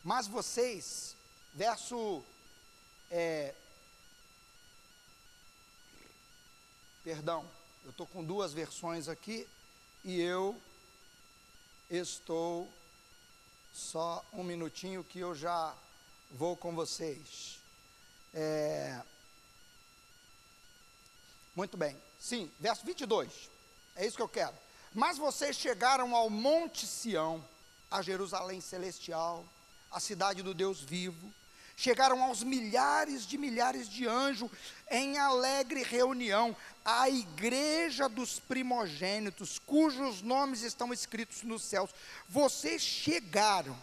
[0.10, 1.16] Mas vocês,
[1.54, 2.24] verso.
[3.12, 3.54] É,
[7.04, 7.48] perdão,
[7.86, 9.48] eu estou com duas versões aqui
[10.04, 10.60] e eu
[11.92, 12.68] estou.
[13.72, 15.76] Só um minutinho que eu já
[16.32, 17.60] vou com vocês.
[18.34, 19.00] É,
[21.56, 21.96] muito bem.
[22.20, 23.48] Sim, verso 22.
[23.96, 24.56] É isso que eu quero.
[24.92, 27.48] Mas vocês chegaram ao Monte Sião,
[27.92, 29.46] a Jerusalém celestial
[29.92, 31.34] a cidade do Deus vivo.
[31.76, 34.52] Chegaram aos milhares de milhares de anjos
[34.92, 41.90] em alegre reunião, a igreja dos primogênitos, cujos nomes estão escritos nos céus.
[42.28, 43.78] Vocês chegaram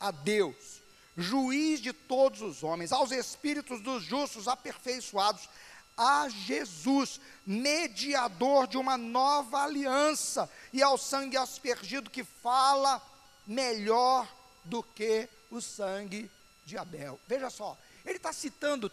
[0.00, 0.80] a Deus,
[1.14, 5.46] juiz de todos os homens, aos espíritos dos justos aperfeiçoados,
[5.94, 13.00] a Jesus, mediador de uma nova aliança, e ao sangue aspergido que fala
[13.46, 14.26] melhor
[14.64, 16.30] do que o sangue
[16.64, 17.20] de Abel.
[17.26, 18.90] Veja só, ele está citando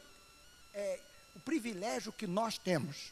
[0.74, 1.00] é,
[1.36, 3.12] o privilégio que nós temos.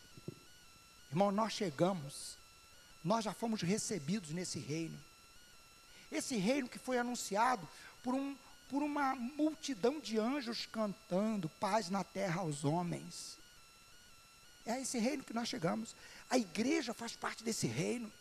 [1.10, 2.38] Irmão, nós chegamos,
[3.04, 4.98] nós já fomos recebidos nesse reino.
[6.12, 7.68] Esse reino que foi anunciado
[8.04, 8.36] por, um,
[8.70, 13.38] por uma multidão de anjos cantando paz na terra aos homens.
[14.66, 15.96] É a esse reino que nós chegamos.
[16.30, 18.12] A igreja faz parte desse reino.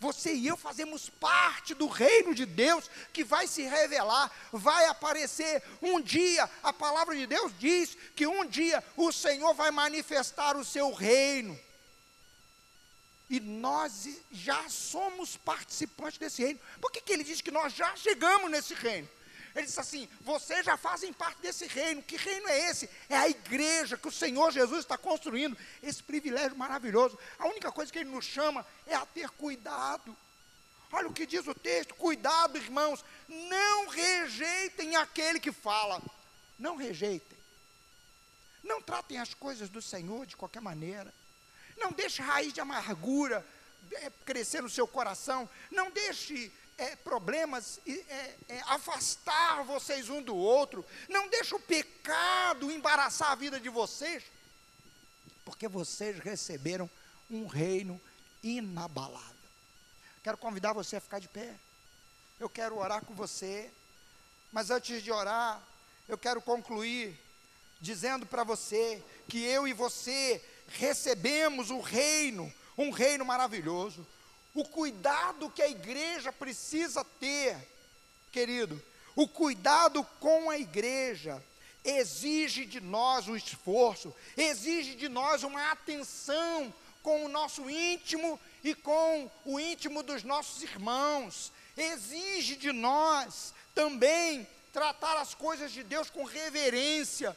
[0.00, 5.62] Você e eu fazemos parte do reino de Deus que vai se revelar, vai aparecer
[5.80, 6.48] um dia.
[6.62, 11.58] A palavra de Deus diz que um dia o Senhor vai manifestar o seu reino.
[13.30, 16.60] E nós já somos participantes desse reino.
[16.80, 19.08] Por que, que ele diz que nós já chegamos nesse reino?
[19.54, 22.02] Ele disse assim: vocês já fazem parte desse reino.
[22.02, 22.90] Que reino é esse?
[23.08, 25.56] É a igreja que o Senhor Jesus está construindo.
[25.82, 27.18] Esse privilégio maravilhoso.
[27.38, 30.16] A única coisa que ele nos chama é a ter cuidado.
[30.92, 33.04] Olha o que diz o texto: cuidado, irmãos.
[33.28, 36.02] Não rejeitem aquele que fala.
[36.58, 37.38] Não rejeitem.
[38.62, 41.12] Não tratem as coisas do Senhor de qualquer maneira.
[41.76, 43.46] Não deixe raiz de amargura
[43.92, 45.48] é, crescer no seu coração.
[45.70, 50.84] Não deixe é, problemas, é, é, afastar vocês um do outro.
[51.08, 54.24] Não deixe o pecado embaraçar a vida de vocês,
[55.44, 56.88] porque vocês receberam
[57.30, 58.00] um reino
[58.42, 59.34] inabalável.
[60.22, 61.54] Quero convidar você a ficar de pé.
[62.40, 63.70] Eu quero orar com você.
[64.52, 65.60] Mas antes de orar,
[66.08, 67.18] eu quero concluir
[67.80, 74.06] dizendo para você que eu e você recebemos o reino, um reino maravilhoso,
[74.54, 77.56] o cuidado que a igreja precisa ter,
[78.30, 78.80] querido,
[79.16, 81.42] o cuidado com a igreja
[81.84, 88.74] exige de nós um esforço, exige de nós uma atenção com o nosso íntimo e
[88.74, 96.08] com o íntimo dos nossos irmãos, exige de nós também tratar as coisas de Deus
[96.08, 97.36] com reverência,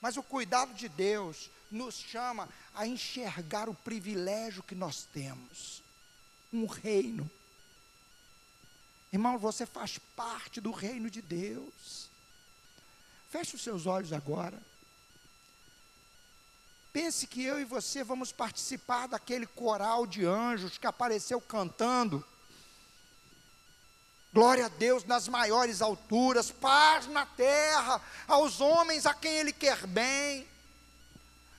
[0.00, 5.87] mas o cuidado de Deus nos chama a enxergar o privilégio que nós temos
[6.52, 7.30] um reino.
[9.12, 12.08] Irmão, você faz parte do reino de Deus.
[13.30, 14.58] Feche os seus olhos agora.
[16.92, 22.24] Pense que eu e você vamos participar daquele coral de anjos que apareceu cantando.
[24.32, 29.86] Glória a Deus nas maiores alturas, paz na terra, aos homens a quem Ele quer
[29.86, 30.46] bem.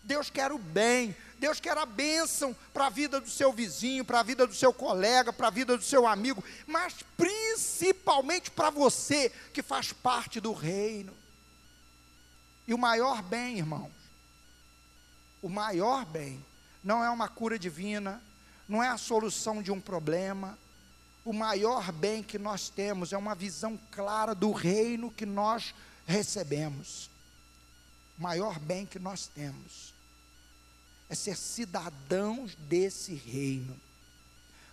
[0.04, 4.20] Deus quer o bem, Deus quer a bênção para a vida do seu vizinho, para
[4.20, 9.30] a vida do seu colega, para a vida do seu amigo, mas principalmente para você
[9.54, 11.16] que faz parte do reino.
[12.68, 13.92] E o maior bem, irmãos,
[15.42, 16.46] o maior bem,
[16.84, 18.22] não é uma cura divina,
[18.68, 20.60] não é a solução de um problema,
[21.24, 25.74] o maior bem que nós temos é uma visão clara do reino que nós
[26.06, 27.10] recebemos.
[28.18, 29.94] O maior bem que nós temos
[31.10, 33.80] é ser cidadãos desse reino.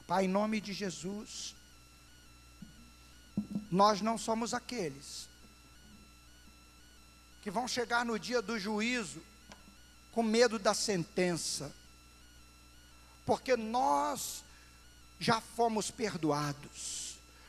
[0.07, 1.55] Pai, em nome de Jesus,
[3.71, 5.29] nós não somos aqueles
[7.43, 9.23] que vão chegar no dia do juízo
[10.13, 11.73] com medo da sentença,
[13.25, 14.45] porque nós
[15.19, 16.96] já fomos perdoados.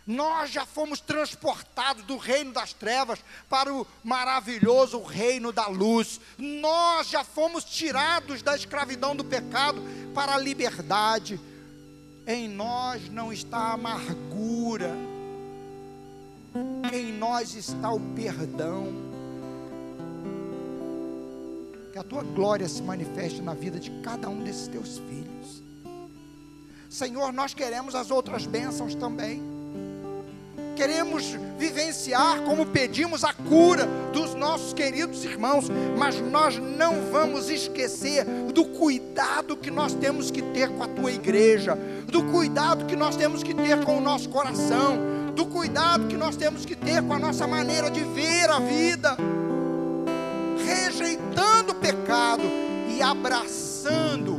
[0.07, 6.21] Nós já fomos transportados do reino das trevas para o maravilhoso reino da luz.
[6.37, 9.81] Nós já fomos tirados da escravidão do pecado
[10.15, 11.37] para a liberdade.
[12.25, 14.95] Em nós não está a amargura,
[16.93, 18.93] em nós está o perdão.
[21.91, 25.63] Que a tua glória se manifeste na vida de cada um desses teus filhos.
[26.89, 29.56] Senhor, nós queremos as outras bênçãos também.
[30.77, 35.65] Queremos vivenciar, como pedimos, a cura dos nossos queridos irmãos,
[35.97, 38.23] mas nós não vamos esquecer
[38.53, 41.75] do cuidado que nós temos que ter com a tua igreja,
[42.05, 44.99] do cuidado que nós temos que ter com o nosso coração,
[45.35, 49.17] do cuidado que nós temos que ter com a nossa maneira de ver a vida,
[50.63, 52.43] rejeitando o pecado
[52.95, 54.37] e abraçando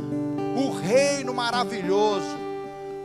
[0.55, 2.39] o reino maravilhoso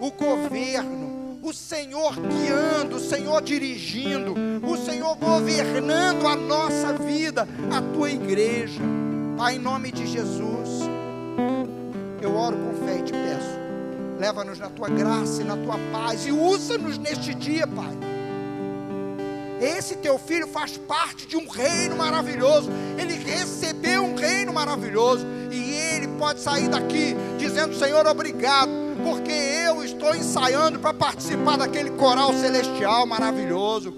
[0.01, 1.03] o governo,
[1.45, 4.34] o Senhor guiando, o Senhor dirigindo,
[4.66, 8.80] o Senhor governando a nossa vida, a tua igreja.
[9.36, 10.70] Pai, em nome de Jesus,
[12.22, 13.59] eu oro com fé e te peço,
[14.18, 17.92] leva-nos na tua graça e na tua paz e usa-nos neste dia, Pai.
[19.61, 22.70] Esse teu filho faz parte de um reino maravilhoso.
[22.99, 25.26] Ele recebeu um reino maravilhoso.
[25.51, 31.90] E ele pode sair daqui dizendo: Senhor, obrigado porque eu estou ensaiando para participar daquele
[31.90, 33.94] coral celestial maravilhoso.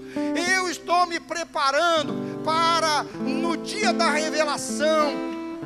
[0.53, 5.13] Eu estou me preparando para no dia da revelação,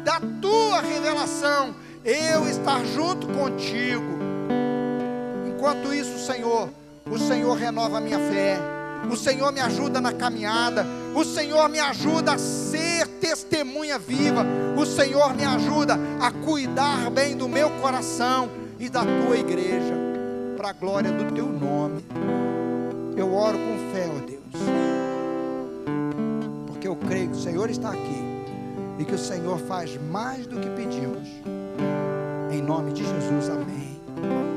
[0.04, 1.76] da tua revelação,
[2.06, 4.20] eu estar junto contigo.
[5.48, 6.70] Enquanto isso, Senhor,
[7.10, 8.60] o Senhor renova a minha fé.
[9.10, 10.86] O Senhor me ajuda na caminhada.
[11.16, 14.46] O Senhor me ajuda a ser testemunha viva.
[14.78, 19.94] O Senhor me ajuda a cuidar bem do meu coração e da tua igreja,
[20.58, 22.04] para a glória do teu nome.
[23.16, 24.42] Eu oro com fé, ó Deus,
[26.66, 28.24] porque eu creio que o Senhor está aqui
[28.98, 31.30] e que o Senhor faz mais do que pedimos.
[32.52, 34.51] Em nome de Jesus, amém.